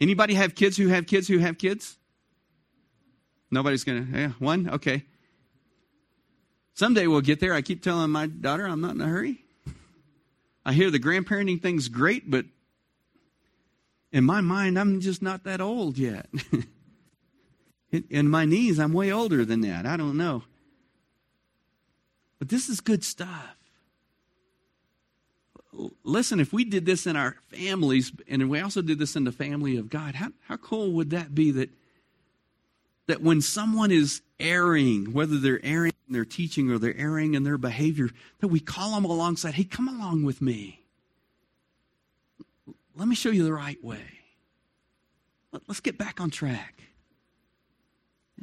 Anybody 0.00 0.34
have 0.34 0.54
kids 0.54 0.76
who 0.76 0.88
have 0.88 1.06
kids 1.06 1.28
who 1.28 1.38
have 1.38 1.58
kids? 1.58 1.96
Nobody's 3.50 3.84
going 3.84 4.06
to, 4.06 4.18
yeah, 4.18 4.28
one? 4.38 4.68
Okay. 4.68 5.04
Someday 6.74 7.06
we'll 7.06 7.22
get 7.22 7.40
there. 7.40 7.54
I 7.54 7.62
keep 7.62 7.82
telling 7.82 8.10
my 8.10 8.26
daughter 8.26 8.66
I'm 8.66 8.80
not 8.80 8.94
in 8.94 9.00
a 9.00 9.06
hurry. 9.06 9.44
I 10.64 10.74
hear 10.74 10.90
the 10.90 11.00
grandparenting 11.00 11.60
thing's 11.62 11.88
great, 11.88 12.30
but 12.30 12.44
in 14.12 14.24
my 14.24 14.40
mind, 14.40 14.78
I'm 14.78 15.00
just 15.00 15.22
not 15.22 15.44
that 15.44 15.60
old 15.60 15.98
yet. 15.98 16.26
in 18.10 18.28
my 18.28 18.44
knees, 18.44 18.78
I'm 18.78 18.92
way 18.92 19.12
older 19.12 19.44
than 19.44 19.60
that. 19.62 19.86
I 19.86 19.96
don't 19.96 20.16
know. 20.16 20.44
But 22.38 22.48
this 22.48 22.68
is 22.68 22.80
good 22.80 23.04
stuff 23.04 23.58
listen, 26.04 26.40
if 26.40 26.52
we 26.52 26.64
did 26.64 26.86
this 26.86 27.06
in 27.06 27.16
our 27.16 27.36
families, 27.48 28.12
and 28.28 28.48
we 28.48 28.60
also 28.60 28.82
did 28.82 28.98
this 28.98 29.16
in 29.16 29.24
the 29.24 29.32
family 29.32 29.76
of 29.76 29.88
God, 29.90 30.14
how, 30.16 30.28
how 30.46 30.56
cool 30.56 30.92
would 30.92 31.10
that 31.10 31.34
be 31.34 31.50
that, 31.52 31.70
that 33.06 33.22
when 33.22 33.40
someone 33.40 33.90
is 33.90 34.22
erring, 34.40 35.12
whether 35.12 35.38
they're 35.38 35.64
erring 35.64 35.92
in 36.06 36.14
their 36.14 36.24
teaching 36.24 36.70
or 36.70 36.78
they're 36.78 36.96
erring 36.96 37.34
in 37.34 37.44
their 37.44 37.58
behavior, 37.58 38.10
that 38.40 38.48
we 38.48 38.60
call 38.60 38.94
them 38.94 39.04
alongside, 39.04 39.54
hey, 39.54 39.64
come 39.64 39.88
along 39.88 40.24
with 40.24 40.40
me. 40.42 40.77
Let 42.98 43.06
me 43.06 43.14
show 43.14 43.30
you 43.30 43.44
the 43.44 43.52
right 43.52 43.82
way. 43.82 44.02
Let's 45.66 45.80
get 45.80 45.96
back 45.96 46.20
on 46.20 46.30
track. 46.30 46.82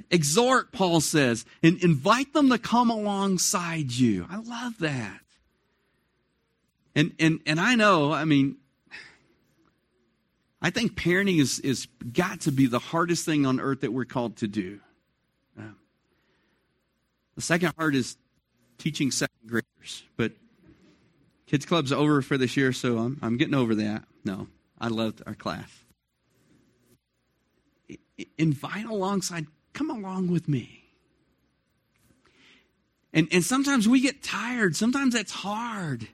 Exhort, 0.10 0.72
Paul 0.72 1.02
says, 1.02 1.46
and 1.62 1.82
invite 1.84 2.34
them 2.34 2.50
to 2.50 2.58
come 2.58 2.90
alongside 2.90 3.92
you. 3.92 4.26
I 4.30 4.38
love 4.38 4.80
that. 4.80 5.20
And, 6.96 7.12
and, 7.20 7.40
and 7.46 7.60
I 7.60 7.76
know, 7.76 8.14
I 8.14 8.24
mean, 8.24 8.56
I 10.62 10.70
think 10.70 10.96
parenting 10.96 11.40
is, 11.40 11.60
is 11.60 11.88
got 12.14 12.42
to 12.42 12.52
be 12.52 12.66
the 12.66 12.80
hardest 12.80 13.26
thing 13.26 13.46
on 13.46 13.60
earth 13.60 13.82
that 13.82 13.92
we're 13.92 14.06
called 14.06 14.38
to 14.38 14.48
do. 14.48 14.80
Uh, 15.60 15.64
the 17.36 17.42
second 17.42 17.74
hard 17.78 17.94
is 17.94 18.16
teaching 18.78 19.12
second 19.12 19.48
graders. 19.48 20.04
But 20.16 20.32
kids 21.48 21.66
club's 21.66 21.92
over 21.92 22.22
for 22.22 22.38
this 22.38 22.58
year, 22.58 22.74
so 22.74 22.98
I'm, 22.98 23.20
I'm 23.22 23.38
getting 23.38 23.54
over 23.54 23.76
that. 23.76 24.04
No, 24.24 24.48
I 24.80 24.88
loved 24.88 25.22
our 25.26 25.36
class. 25.36 25.70
Invite 28.38 28.86
alongside, 28.86 29.48
come 29.74 29.90
along 29.90 30.30
with 30.30 30.48
me. 30.48 30.84
And, 33.14 33.28
and 33.32 33.44
sometimes 33.44 33.88
we 33.88 34.02
get 34.02 34.24
tired. 34.24 34.76
Sometimes 34.76 35.14
that's 35.14 35.32
hard. 35.32 36.08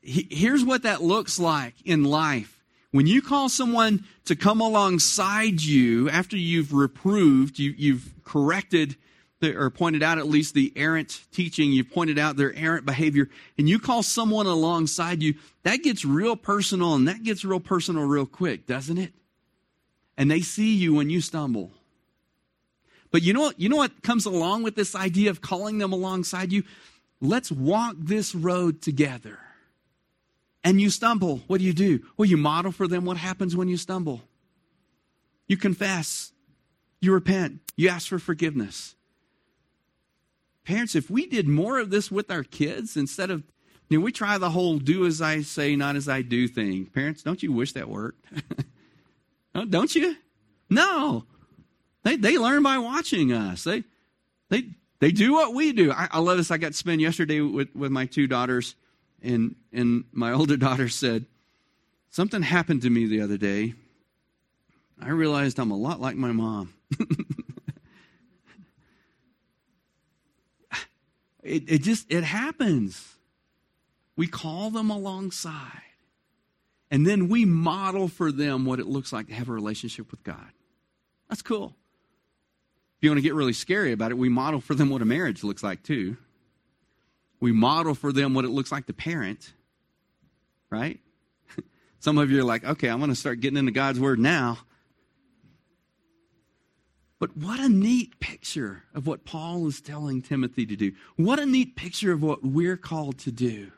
Here's 0.00 0.64
what 0.64 0.82
that 0.82 1.02
looks 1.02 1.38
like 1.38 1.74
in 1.84 2.04
life. 2.04 2.62
When 2.92 3.06
you 3.06 3.20
call 3.20 3.48
someone 3.48 4.04
to 4.26 4.36
come 4.36 4.60
alongside 4.60 5.62
you 5.62 6.08
after 6.08 6.36
you've 6.36 6.72
reproved, 6.72 7.58
you, 7.58 7.74
you've 7.76 8.14
corrected 8.24 8.96
or 9.44 9.70
pointed 9.70 10.02
out 10.02 10.18
at 10.18 10.26
least 10.26 10.54
the 10.54 10.72
errant 10.76 11.22
teaching, 11.32 11.72
you've 11.72 11.90
pointed 11.90 12.18
out 12.18 12.36
their 12.36 12.54
errant 12.54 12.86
behavior, 12.86 13.28
and 13.58 13.68
you 13.68 13.78
call 13.78 14.02
someone 14.02 14.46
alongside 14.46 15.22
you, 15.22 15.34
that 15.62 15.82
gets 15.82 16.04
real 16.04 16.36
personal 16.36 16.94
and 16.94 17.08
that 17.08 17.22
gets 17.22 17.44
real 17.44 17.60
personal 17.60 18.04
real 18.04 18.26
quick, 18.26 18.66
doesn't 18.66 18.98
it? 18.98 19.12
And 20.16 20.30
they 20.30 20.40
see 20.40 20.74
you 20.74 20.94
when 20.94 21.10
you 21.10 21.20
stumble. 21.20 21.70
But 23.10 23.22
you 23.22 23.32
know 23.32 23.42
what, 23.42 23.60
you 23.60 23.68
know 23.68 23.76
what 23.76 24.02
comes 24.02 24.26
along 24.26 24.64
with 24.64 24.74
this 24.74 24.94
idea 24.94 25.30
of 25.30 25.40
calling 25.40 25.78
them 25.78 25.92
alongside 25.92 26.52
you? 26.52 26.64
Let's 27.20 27.50
walk 27.50 27.96
this 27.98 28.34
road 28.34 28.82
together. 28.82 29.38
And 30.64 30.80
you 30.80 30.90
stumble. 30.90 31.42
What 31.46 31.58
do 31.58 31.64
you 31.64 31.72
do? 31.72 32.00
Well, 32.16 32.28
you 32.28 32.36
model 32.36 32.72
for 32.72 32.88
them 32.88 33.04
what 33.04 33.16
happens 33.16 33.54
when 33.54 33.68
you 33.68 33.76
stumble. 33.76 34.22
You 35.46 35.56
confess. 35.56 36.32
You 37.00 37.12
repent. 37.12 37.60
You 37.76 37.90
ask 37.90 38.08
for 38.08 38.18
forgiveness. 38.18 38.94
Parents, 40.64 40.94
if 40.94 41.10
we 41.10 41.26
did 41.26 41.46
more 41.46 41.78
of 41.78 41.90
this 41.90 42.10
with 42.10 42.30
our 42.30 42.42
kids 42.42 42.96
instead 42.96 43.30
of, 43.30 43.42
you 43.88 43.98
know, 43.98 44.04
we 44.04 44.12
try 44.12 44.38
the 44.38 44.50
whole 44.50 44.78
do 44.78 45.04
as 45.04 45.20
I 45.20 45.42
say, 45.42 45.76
not 45.76 45.96
as 45.96 46.08
I 46.08 46.22
do 46.22 46.48
thing. 46.48 46.86
Parents, 46.86 47.22
don't 47.22 47.42
you 47.42 47.52
wish 47.52 47.72
that 47.72 47.88
worked? 47.88 48.24
don't 49.68 49.94
you? 49.94 50.16
No. 50.70 51.24
They, 52.02 52.16
they 52.16 52.38
learn 52.38 52.62
by 52.62 52.78
watching 52.78 53.32
us. 53.32 53.64
They, 53.64 53.84
they, 54.48 54.68
they 55.00 55.10
do 55.10 55.32
what 55.34 55.54
we 55.54 55.72
do. 55.72 55.92
I, 55.92 56.08
I 56.12 56.18
love 56.20 56.38
this. 56.38 56.50
I 56.50 56.56
got 56.56 56.72
to 56.72 56.78
spend 56.78 57.00
yesterday 57.00 57.40
with, 57.40 57.74
with 57.74 57.92
my 57.92 58.06
two 58.06 58.26
daughters, 58.26 58.74
and, 59.22 59.56
and 59.72 60.04
my 60.12 60.32
older 60.32 60.56
daughter 60.56 60.88
said, 60.88 61.26
Something 62.10 62.42
happened 62.42 62.82
to 62.82 62.90
me 62.90 63.06
the 63.06 63.22
other 63.22 63.36
day. 63.36 63.74
I 65.02 65.08
realized 65.08 65.58
I'm 65.58 65.72
a 65.72 65.76
lot 65.76 66.00
like 66.00 66.14
my 66.14 66.30
mom. 66.30 66.72
it, 71.44 71.64
it 71.68 71.82
just 71.82 72.10
it 72.10 72.24
happens. 72.24 73.16
We 74.16 74.26
call 74.26 74.70
them 74.70 74.90
alongside. 74.90 75.82
And 76.90 77.06
then 77.06 77.28
we 77.28 77.44
model 77.44 78.08
for 78.08 78.30
them 78.30 78.66
what 78.66 78.78
it 78.78 78.86
looks 78.86 79.12
like 79.12 79.28
to 79.28 79.34
have 79.34 79.48
a 79.48 79.52
relationship 79.52 80.10
with 80.10 80.22
God. 80.22 80.52
That's 81.28 81.42
cool 81.42 81.74
If 82.98 83.02
you 83.02 83.10
want 83.10 83.18
to 83.18 83.22
get 83.22 83.34
really 83.34 83.52
scary 83.52 83.92
about 83.92 84.12
it, 84.12 84.18
we 84.18 84.28
model 84.28 84.60
for 84.60 84.74
them 84.74 84.90
what 84.90 85.02
a 85.02 85.04
marriage 85.04 85.42
looks 85.42 85.62
like 85.62 85.82
too. 85.82 86.16
We 87.40 87.52
model 87.52 87.94
for 87.94 88.12
them 88.12 88.34
what 88.34 88.44
it 88.44 88.50
looks 88.50 88.70
like 88.72 88.86
to 88.86 88.92
parent, 88.92 89.52
right? 90.70 91.00
Some 91.98 92.18
of 92.18 92.30
you 92.30 92.40
are 92.40 92.44
like, 92.44 92.64
okay, 92.64 92.88
I'm 92.88 92.98
going 92.98 93.10
to 93.10 93.16
start 93.16 93.40
getting 93.40 93.58
into 93.58 93.72
God's 93.72 94.00
word 94.00 94.18
now. 94.20 94.58
But 97.18 97.36
what 97.36 97.60
a 97.60 97.68
neat 97.68 98.18
picture 98.20 98.82
of 98.94 99.06
what 99.06 99.24
Paul 99.24 99.66
is 99.66 99.80
telling 99.80 100.20
Timothy 100.20 100.66
to 100.66 100.76
do. 100.76 100.92
What 101.16 101.38
a 101.38 101.46
neat 101.46 101.76
picture 101.76 102.12
of 102.12 102.22
what 102.22 102.44
we're 102.44 102.76
called 102.76 103.18
to 103.20 103.32
do. 103.32 103.70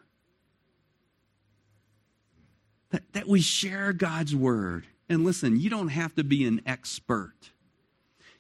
That, 2.90 3.12
that 3.12 3.29
we 3.29 3.40
share 3.40 3.92
God's 3.92 4.35
word. 4.35 4.87
And 5.09 5.25
listen, 5.25 5.61
you 5.61 5.70
don't 5.70 5.88
have 5.88 6.14
to 6.14 6.25
be 6.25 6.46
an 6.46 6.62
expert 6.66 7.51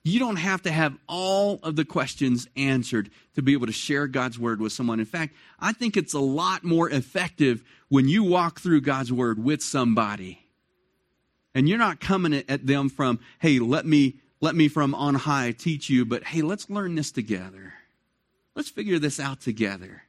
you 0.06 0.20
don't 0.20 0.36
have 0.36 0.62
to 0.62 0.70
have 0.70 0.96
all 1.08 1.58
of 1.64 1.74
the 1.74 1.84
questions 1.84 2.46
answered 2.56 3.10
to 3.34 3.42
be 3.42 3.54
able 3.54 3.66
to 3.66 3.72
share 3.72 4.06
God's 4.06 4.38
word 4.38 4.60
with 4.60 4.72
someone. 4.72 5.00
In 5.00 5.06
fact, 5.06 5.34
I 5.58 5.72
think 5.72 5.96
it's 5.96 6.14
a 6.14 6.20
lot 6.20 6.62
more 6.62 6.88
effective 6.88 7.64
when 7.88 8.08
you 8.08 8.22
walk 8.22 8.60
through 8.60 8.82
God's 8.82 9.12
word 9.12 9.42
with 9.42 9.64
somebody. 9.64 10.46
And 11.56 11.68
you're 11.68 11.76
not 11.76 11.98
coming 11.98 12.34
at 12.34 12.66
them 12.68 12.88
from, 12.88 13.18
hey, 13.40 13.58
let 13.58 13.84
me 13.84 14.20
let 14.46 14.54
me 14.54 14.68
from 14.68 14.94
on 14.94 15.16
high 15.16 15.50
teach 15.50 15.90
you, 15.90 16.04
but 16.04 16.22
hey, 16.22 16.40
let's 16.40 16.70
learn 16.70 16.94
this 16.94 17.10
together. 17.10 17.74
Let's 18.54 18.70
figure 18.70 19.00
this 19.00 19.18
out 19.18 19.40
together. 19.40 20.04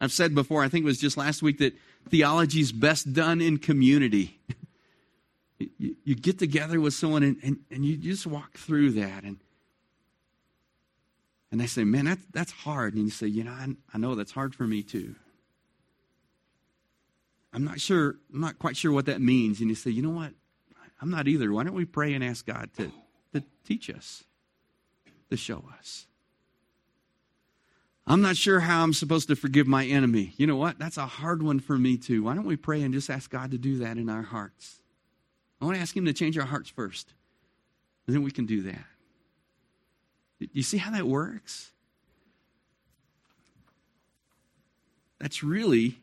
I've 0.00 0.12
said 0.12 0.32
before, 0.32 0.62
I 0.62 0.68
think 0.68 0.84
it 0.84 0.86
was 0.86 1.00
just 1.00 1.16
last 1.16 1.42
week, 1.42 1.58
that 1.58 1.74
theology 2.08 2.60
is 2.60 2.70
best 2.70 3.12
done 3.12 3.40
in 3.40 3.58
community. 3.58 4.38
you, 5.58 5.96
you 6.04 6.14
get 6.14 6.38
together 6.38 6.80
with 6.80 6.94
someone 6.94 7.24
and, 7.24 7.36
and, 7.42 7.56
and 7.68 7.84
you 7.84 7.96
just 7.96 8.28
walk 8.28 8.56
through 8.56 8.92
that 8.92 9.24
and 9.24 9.38
and 11.50 11.60
they 11.60 11.66
say, 11.66 11.82
man, 11.82 12.04
that's, 12.04 12.22
that's 12.32 12.52
hard. 12.52 12.94
And 12.94 13.04
you 13.04 13.10
say, 13.10 13.28
you 13.28 13.44
know, 13.44 13.52
I, 13.52 13.68
I 13.92 13.98
know 13.98 14.16
that's 14.16 14.32
hard 14.32 14.56
for 14.56 14.66
me 14.66 14.82
too. 14.82 15.14
I'm 17.52 17.64
not 17.64 17.80
sure, 17.80 18.16
I'm 18.32 18.40
not 18.40 18.58
quite 18.60 18.76
sure 18.76 18.92
what 18.92 19.06
that 19.06 19.20
means. 19.20 19.60
And 19.60 19.68
you 19.68 19.76
say, 19.76 19.90
you 19.90 20.02
know 20.02 20.10
what? 20.10 20.32
I'm 21.00 21.10
not 21.10 21.28
either. 21.28 21.52
Why 21.52 21.62
don't 21.62 21.74
we 21.74 21.84
pray 21.84 22.14
and 22.14 22.24
ask 22.24 22.44
God 22.44 22.70
to, 22.76 22.90
to 23.34 23.44
teach 23.64 23.90
us, 23.90 24.24
to 25.30 25.36
show 25.36 25.64
us? 25.78 26.06
I'm 28.06 28.20
not 28.20 28.36
sure 28.36 28.60
how 28.60 28.82
I'm 28.82 28.92
supposed 28.92 29.28
to 29.28 29.36
forgive 29.36 29.66
my 29.66 29.86
enemy. 29.86 30.34
You 30.36 30.46
know 30.46 30.56
what? 30.56 30.78
That's 30.78 30.98
a 30.98 31.06
hard 31.06 31.42
one 31.42 31.58
for 31.58 31.78
me 31.78 31.96
too. 31.96 32.24
Why 32.24 32.34
don't 32.34 32.46
we 32.46 32.56
pray 32.56 32.82
and 32.82 32.92
just 32.92 33.08
ask 33.08 33.30
God 33.30 33.50
to 33.52 33.58
do 33.58 33.78
that 33.78 33.96
in 33.96 34.10
our 34.10 34.22
hearts? 34.22 34.80
I 35.60 35.64
want 35.64 35.76
to 35.76 35.82
ask 35.82 35.96
Him 35.96 36.04
to 36.04 36.12
change 36.12 36.36
our 36.36 36.46
hearts 36.46 36.68
first. 36.68 37.14
And 38.06 38.14
then 38.14 38.22
we 38.22 38.30
can 38.30 38.44
do 38.44 38.62
that. 38.62 38.84
You 40.52 40.62
see 40.62 40.76
how 40.76 40.90
that 40.90 41.06
works? 41.06 41.70
That's 45.18 45.42
really 45.42 46.00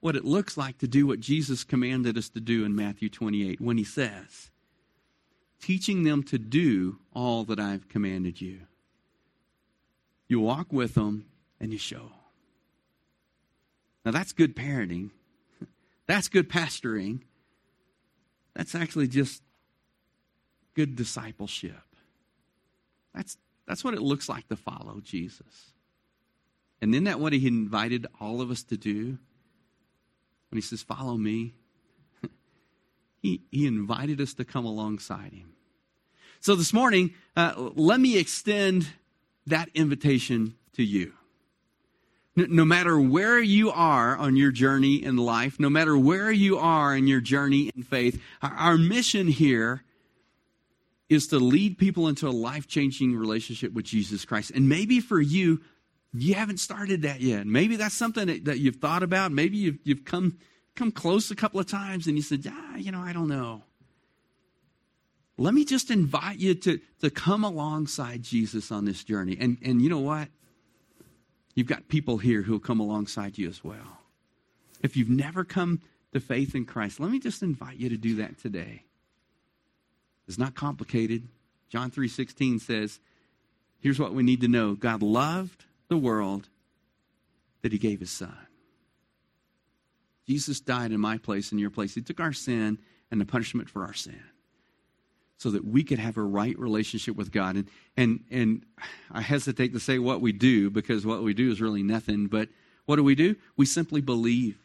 what 0.00 0.16
it 0.16 0.24
looks 0.24 0.56
like 0.56 0.78
to 0.78 0.88
do 0.88 1.06
what 1.06 1.20
Jesus 1.20 1.62
commanded 1.62 2.18
us 2.18 2.28
to 2.30 2.40
do 2.40 2.64
in 2.64 2.74
Matthew 2.74 3.08
28 3.08 3.60
when 3.60 3.78
He 3.78 3.84
says, 3.84 4.49
teaching 5.60 6.02
them 6.02 6.22
to 6.24 6.38
do 6.38 6.98
all 7.12 7.44
that 7.44 7.60
I've 7.60 7.88
commanded 7.88 8.40
you. 8.40 8.60
You 10.28 10.40
walk 10.40 10.72
with 10.72 10.94
them 10.94 11.26
and 11.60 11.72
you 11.72 11.78
show. 11.78 12.12
Now, 14.04 14.12
that's 14.12 14.32
good 14.32 14.56
parenting. 14.56 15.10
That's 16.06 16.28
good 16.28 16.48
pastoring. 16.48 17.20
That's 18.54 18.74
actually 18.74 19.08
just 19.08 19.42
good 20.74 20.96
discipleship. 20.96 21.82
That's, 23.14 23.36
that's 23.66 23.84
what 23.84 23.94
it 23.94 24.00
looks 24.00 24.28
like 24.28 24.48
to 24.48 24.56
follow 24.56 25.00
Jesus. 25.02 25.72
And 26.80 26.94
isn't 26.94 27.04
that 27.04 27.20
what 27.20 27.32
he 27.32 27.46
invited 27.46 28.06
all 28.20 28.40
of 28.40 28.50
us 28.50 28.62
to 28.64 28.76
do? 28.76 29.18
When 30.50 30.56
he 30.56 30.62
says, 30.62 30.82
Follow 30.82 31.16
me, 31.16 31.54
he, 33.20 33.42
he 33.50 33.66
invited 33.66 34.20
us 34.20 34.34
to 34.34 34.44
come 34.44 34.64
alongside 34.64 35.32
him. 35.32 35.52
So 36.40 36.54
this 36.54 36.72
morning, 36.72 37.14
uh, 37.36 37.70
let 37.74 38.00
me 38.00 38.16
extend 38.16 38.88
that 39.46 39.68
invitation 39.74 40.54
to 40.74 40.82
you 40.82 41.12
no 42.36 42.64
matter 42.64 42.98
where 42.98 43.40
you 43.40 43.70
are 43.70 44.16
on 44.16 44.36
your 44.36 44.52
journey 44.52 45.02
in 45.02 45.16
life, 45.16 45.58
no 45.58 45.68
matter 45.68 45.96
where 45.96 46.30
you 46.30 46.58
are 46.58 46.96
in 46.96 47.06
your 47.06 47.20
journey 47.20 47.70
in 47.74 47.82
faith, 47.82 48.20
our 48.42 48.78
mission 48.78 49.28
here 49.28 49.82
is 51.08 51.26
to 51.28 51.38
lead 51.38 51.76
people 51.76 52.06
into 52.06 52.28
a 52.28 52.30
life 52.30 52.68
changing 52.68 53.16
relationship 53.16 53.72
with 53.72 53.84
Jesus 53.84 54.24
Christ. 54.24 54.52
And 54.52 54.68
maybe 54.68 55.00
for 55.00 55.20
you, 55.20 55.60
you 56.12 56.34
haven't 56.34 56.58
started 56.58 57.02
that 57.02 57.20
yet. 57.20 57.46
Maybe 57.46 57.76
that's 57.76 57.94
something 57.94 58.26
that, 58.28 58.44
that 58.44 58.58
you've 58.58 58.76
thought 58.76 59.02
about. 59.02 59.32
Maybe 59.32 59.56
you've, 59.56 59.78
you've 59.82 60.04
come, 60.04 60.38
come 60.76 60.92
close 60.92 61.30
a 61.30 61.36
couple 61.36 61.60
of 61.60 61.66
times 61.66 62.06
and 62.06 62.16
you 62.16 62.22
said, 62.22 62.44
ah, 62.48 62.76
you 62.76 62.90
know, 62.90 63.00
I 63.00 63.12
don't 63.12 63.28
know. 63.28 63.62
Let 65.36 65.54
me 65.54 65.64
just 65.64 65.90
invite 65.90 66.38
you 66.38 66.54
to, 66.54 66.80
to 67.00 67.10
come 67.10 67.44
alongside 67.44 68.22
Jesus 68.22 68.70
on 68.70 68.84
this 68.84 69.02
journey. 69.02 69.36
And, 69.40 69.56
and 69.64 69.80
you 69.80 69.88
know 69.88 70.00
what? 70.00 70.28
You've 71.54 71.66
got 71.66 71.88
people 71.88 72.18
here 72.18 72.42
who 72.42 72.52
will 72.52 72.60
come 72.60 72.80
alongside 72.80 73.38
you 73.38 73.48
as 73.48 73.64
well. 73.64 73.98
If 74.82 74.96
you've 74.96 75.10
never 75.10 75.44
come 75.44 75.80
to 76.12 76.20
faith 76.20 76.54
in 76.54 76.64
Christ, 76.64 77.00
let 77.00 77.10
me 77.10 77.18
just 77.18 77.42
invite 77.42 77.78
you 77.78 77.88
to 77.88 77.96
do 77.96 78.16
that 78.16 78.38
today. 78.38 78.84
It's 80.28 80.38
not 80.38 80.54
complicated. 80.54 81.28
John 81.68 81.90
3:16 81.90 82.60
says, 82.60 83.00
here's 83.80 83.98
what 83.98 84.14
we 84.14 84.22
need 84.22 84.40
to 84.42 84.48
know. 84.48 84.74
God 84.74 85.02
loved 85.02 85.64
the 85.88 85.96
world 85.96 86.48
that 87.62 87.72
he 87.72 87.78
gave 87.78 88.00
his 88.00 88.10
son. 88.10 88.36
Jesus 90.26 90.60
died 90.60 90.92
in 90.92 91.00
my 91.00 91.18
place 91.18 91.52
in 91.52 91.58
your 91.58 91.70
place. 91.70 91.94
He 91.94 92.02
took 92.02 92.20
our 92.20 92.32
sin 92.32 92.78
and 93.10 93.20
the 93.20 93.24
punishment 93.24 93.68
for 93.68 93.84
our 93.84 93.94
sin 93.94 94.22
so 95.36 95.50
that 95.50 95.64
we 95.64 95.82
could 95.82 95.98
have 95.98 96.18
a 96.18 96.22
right 96.22 96.58
relationship 96.58 97.16
with 97.16 97.32
God. 97.32 97.56
And, 97.56 97.68
and, 97.96 98.20
and 98.30 98.66
I 99.10 99.22
hesitate 99.22 99.72
to 99.72 99.80
say 99.80 99.98
what 99.98 100.20
we 100.20 100.32
do 100.32 100.68
because 100.68 101.06
what 101.06 101.22
we 101.22 101.32
do 101.32 101.50
is 101.50 101.62
really 101.62 101.82
nothing, 101.82 102.26
but 102.26 102.50
what 102.84 102.96
do 102.96 103.04
we 103.04 103.14
do? 103.14 103.36
We 103.56 103.64
simply 103.64 104.02
believe. 104.02 104.58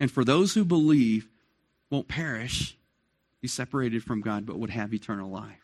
And 0.00 0.10
for 0.10 0.24
those 0.24 0.54
who 0.54 0.64
believe, 0.64 1.28
won't 1.90 2.08
perish, 2.08 2.76
be 3.40 3.46
separated 3.46 4.02
from 4.02 4.20
God, 4.20 4.46
but 4.46 4.58
would 4.58 4.70
have 4.70 4.92
eternal 4.92 5.30
life. 5.30 5.60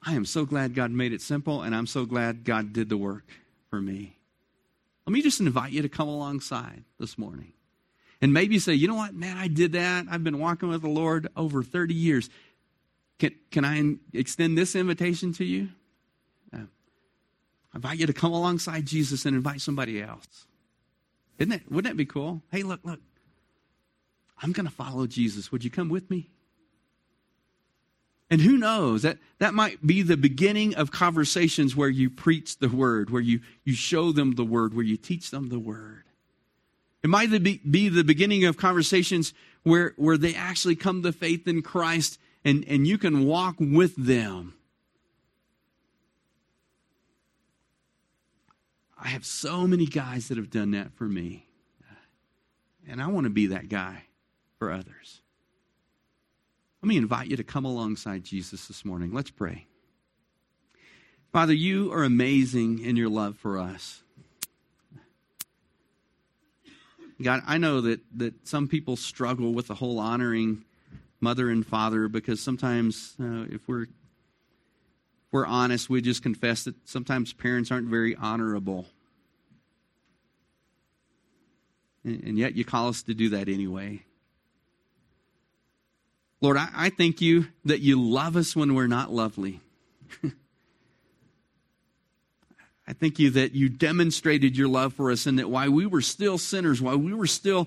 I 0.00 0.14
am 0.14 0.24
so 0.24 0.44
glad 0.44 0.74
God 0.74 0.92
made 0.92 1.12
it 1.12 1.20
simple, 1.20 1.62
and 1.62 1.74
I'm 1.74 1.88
so 1.88 2.06
glad 2.06 2.44
God 2.44 2.72
did 2.72 2.88
the 2.88 2.96
work 2.96 3.24
for 3.68 3.80
me. 3.80 4.15
Let 5.06 5.12
me 5.12 5.22
just 5.22 5.40
invite 5.40 5.72
you 5.72 5.82
to 5.82 5.88
come 5.88 6.08
alongside 6.08 6.84
this 6.98 7.16
morning. 7.16 7.52
And 8.20 8.32
maybe 8.32 8.58
say, 8.58 8.74
you 8.74 8.88
know 8.88 8.94
what, 8.94 9.14
man, 9.14 9.36
I 9.36 9.46
did 9.46 9.72
that. 9.72 10.06
I've 10.10 10.24
been 10.24 10.38
walking 10.38 10.68
with 10.68 10.82
the 10.82 10.88
Lord 10.88 11.28
over 11.36 11.62
30 11.62 11.94
years. 11.94 12.30
Can, 13.18 13.34
can 13.50 13.64
I 13.64 13.96
extend 14.12 14.58
this 14.58 14.74
invitation 14.74 15.32
to 15.34 15.44
you? 15.44 15.68
I 16.52 16.66
invite 17.76 17.98
you 17.98 18.06
to 18.06 18.12
come 18.14 18.32
alongside 18.32 18.86
Jesus 18.86 19.26
and 19.26 19.36
invite 19.36 19.60
somebody 19.60 20.02
else. 20.02 20.46
Isn't 21.38 21.50
that, 21.50 21.70
wouldn't 21.70 21.92
that 21.92 21.96
be 21.96 22.06
cool? 22.06 22.42
Hey, 22.50 22.62
look, 22.62 22.80
look. 22.84 23.00
I'm 24.42 24.52
going 24.52 24.66
to 24.66 24.72
follow 24.72 25.06
Jesus. 25.06 25.52
Would 25.52 25.62
you 25.62 25.70
come 25.70 25.88
with 25.88 26.10
me? 26.10 26.30
And 28.28 28.40
who 28.40 28.56
knows, 28.56 29.02
that, 29.02 29.18
that 29.38 29.54
might 29.54 29.86
be 29.86 30.02
the 30.02 30.16
beginning 30.16 30.74
of 30.74 30.90
conversations 30.90 31.76
where 31.76 31.88
you 31.88 32.10
preach 32.10 32.58
the 32.58 32.68
word, 32.68 33.10
where 33.10 33.22
you, 33.22 33.40
you 33.64 33.74
show 33.74 34.10
them 34.10 34.34
the 34.34 34.44
word, 34.44 34.74
where 34.74 34.84
you 34.84 34.96
teach 34.96 35.30
them 35.30 35.48
the 35.48 35.60
word. 35.60 36.02
It 37.04 37.08
might 37.08 37.30
be, 37.42 37.58
be 37.58 37.88
the 37.88 38.02
beginning 38.02 38.44
of 38.44 38.56
conversations 38.56 39.32
where, 39.62 39.94
where 39.96 40.18
they 40.18 40.34
actually 40.34 40.74
come 40.74 41.04
to 41.04 41.12
faith 41.12 41.46
in 41.46 41.62
Christ 41.62 42.18
and, 42.44 42.64
and 42.66 42.86
you 42.86 42.98
can 42.98 43.26
walk 43.26 43.56
with 43.60 43.94
them. 43.96 44.54
I 48.98 49.08
have 49.08 49.24
so 49.24 49.68
many 49.68 49.86
guys 49.86 50.28
that 50.28 50.36
have 50.36 50.50
done 50.50 50.72
that 50.72 50.92
for 50.94 51.04
me. 51.04 51.46
And 52.88 53.00
I 53.02 53.08
want 53.08 53.24
to 53.24 53.30
be 53.30 53.48
that 53.48 53.68
guy 53.68 54.04
for 54.58 54.70
others. 54.70 55.20
Let 56.86 56.90
me 56.90 56.98
invite 56.98 57.26
you 57.26 57.36
to 57.36 57.42
come 57.42 57.64
alongside 57.64 58.22
Jesus 58.22 58.68
this 58.68 58.84
morning. 58.84 59.12
Let's 59.12 59.32
pray. 59.32 59.66
Father, 61.32 61.52
you 61.52 61.92
are 61.92 62.04
amazing 62.04 62.78
in 62.78 62.94
your 62.94 63.08
love 63.08 63.36
for 63.36 63.58
us. 63.58 64.04
God, 67.20 67.42
I 67.44 67.58
know 67.58 67.80
that, 67.80 68.02
that 68.14 68.46
some 68.46 68.68
people 68.68 68.94
struggle 68.94 69.52
with 69.52 69.66
the 69.66 69.74
whole 69.74 69.98
honoring 69.98 70.64
mother 71.20 71.50
and 71.50 71.66
father 71.66 72.06
because 72.06 72.40
sometimes, 72.40 73.16
uh, 73.20 73.46
if 73.50 73.66
we're 73.66 73.82
if 73.82 73.88
we're 75.32 75.44
honest, 75.44 75.90
we 75.90 76.00
just 76.00 76.22
confess 76.22 76.62
that 76.62 76.76
sometimes 76.84 77.32
parents 77.32 77.72
aren't 77.72 77.88
very 77.88 78.14
honorable. 78.14 78.86
And, 82.04 82.22
and 82.22 82.38
yet 82.38 82.54
you 82.54 82.64
call 82.64 82.90
us 82.90 83.02
to 83.02 83.12
do 83.12 83.30
that 83.30 83.48
anyway. 83.48 84.05
Lord, 86.46 86.58
I, 86.58 86.68
I 86.72 86.90
thank 86.90 87.20
you 87.20 87.48
that 87.64 87.80
you 87.80 88.00
love 88.00 88.36
us 88.36 88.54
when 88.54 88.76
we're 88.76 88.86
not 88.86 89.12
lovely. 89.12 89.58
I 92.86 92.92
thank 92.92 93.18
you 93.18 93.30
that 93.30 93.56
you 93.56 93.68
demonstrated 93.68 94.56
your 94.56 94.68
love 94.68 94.94
for 94.94 95.10
us 95.10 95.26
and 95.26 95.40
that 95.40 95.50
while 95.50 95.72
we 95.72 95.86
were 95.86 96.00
still 96.00 96.38
sinners, 96.38 96.80
while 96.80 96.98
we 96.98 97.12
were 97.12 97.26
still 97.26 97.66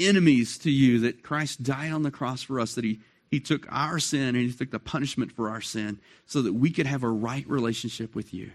enemies 0.00 0.58
to 0.58 0.72
you, 0.72 0.98
that 1.02 1.22
Christ 1.22 1.62
died 1.62 1.92
on 1.92 2.02
the 2.02 2.10
cross 2.10 2.42
for 2.42 2.58
us, 2.58 2.74
that 2.74 2.82
he, 2.82 2.98
he 3.30 3.38
took 3.38 3.64
our 3.70 4.00
sin 4.00 4.34
and 4.34 4.38
he 4.38 4.50
took 4.50 4.72
the 4.72 4.80
punishment 4.80 5.30
for 5.30 5.48
our 5.48 5.60
sin 5.60 6.00
so 6.26 6.42
that 6.42 6.52
we 6.52 6.70
could 6.70 6.86
have 6.86 7.04
a 7.04 7.08
right 7.08 7.48
relationship 7.48 8.16
with 8.16 8.34
you. 8.34 8.50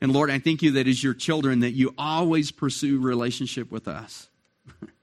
And 0.00 0.12
Lord, 0.12 0.28
I 0.28 0.40
thank 0.40 0.60
you 0.60 0.72
that 0.72 0.88
as 0.88 1.04
your 1.04 1.14
children, 1.14 1.60
that 1.60 1.74
you 1.74 1.94
always 1.96 2.50
pursue 2.50 2.98
relationship 2.98 3.70
with 3.70 3.86
us. 3.86 4.28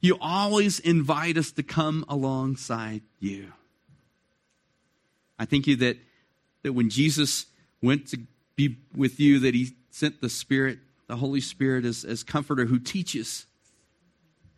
You 0.00 0.16
always 0.20 0.78
invite 0.78 1.36
us 1.36 1.50
to 1.52 1.62
come 1.62 2.04
alongside 2.08 3.02
you. 3.18 3.52
I 5.38 5.44
thank 5.44 5.66
you 5.66 5.76
that, 5.76 5.96
that 6.62 6.72
when 6.72 6.88
Jesus 6.88 7.46
went 7.82 8.06
to 8.08 8.20
be 8.56 8.76
with 8.94 9.18
you, 9.18 9.40
that 9.40 9.54
he 9.54 9.74
sent 9.90 10.20
the 10.20 10.28
Spirit, 10.28 10.78
the 11.08 11.16
Holy 11.16 11.40
Spirit, 11.40 11.84
as, 11.84 12.04
as 12.04 12.22
comforter 12.22 12.66
who 12.66 12.78
teaches, 12.78 13.46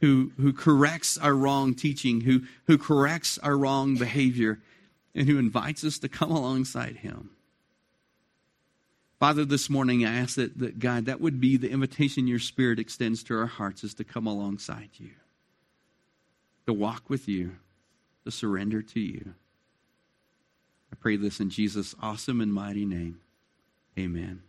who, 0.00 0.32
who 0.38 0.52
corrects 0.52 1.16
our 1.18 1.34
wrong 1.34 1.74
teaching, 1.74 2.22
who, 2.22 2.42
who 2.66 2.76
corrects 2.76 3.38
our 3.38 3.56
wrong 3.56 3.96
behavior, 3.96 4.60
and 5.14 5.26
who 5.26 5.38
invites 5.38 5.84
us 5.84 5.98
to 5.98 6.08
come 6.08 6.30
alongside 6.30 6.96
him. 6.96 7.30
Father, 9.18 9.44
this 9.44 9.68
morning 9.68 10.04
I 10.04 10.14
ask 10.14 10.36
that, 10.36 10.58
that 10.58 10.78
God, 10.78 11.04
that 11.06 11.20
would 11.20 11.40
be 11.40 11.58
the 11.58 11.70
invitation 11.70 12.26
your 12.26 12.38
Spirit 12.38 12.78
extends 12.78 13.22
to 13.24 13.38
our 13.38 13.46
hearts 13.46 13.84
is 13.84 13.92
to 13.94 14.04
come 14.04 14.26
alongside 14.26 14.90
you 14.94 15.10
to 16.66 16.72
walk 16.72 17.08
with 17.08 17.28
you, 17.28 17.56
to 18.24 18.30
surrender 18.30 18.82
to 18.82 19.00
you. 19.00 19.34
I 20.92 20.96
pray 20.96 21.16
this 21.16 21.40
in 21.40 21.50
Jesus' 21.50 21.94
awesome 22.02 22.40
and 22.40 22.52
mighty 22.52 22.84
name. 22.84 23.20
Amen. 23.98 24.42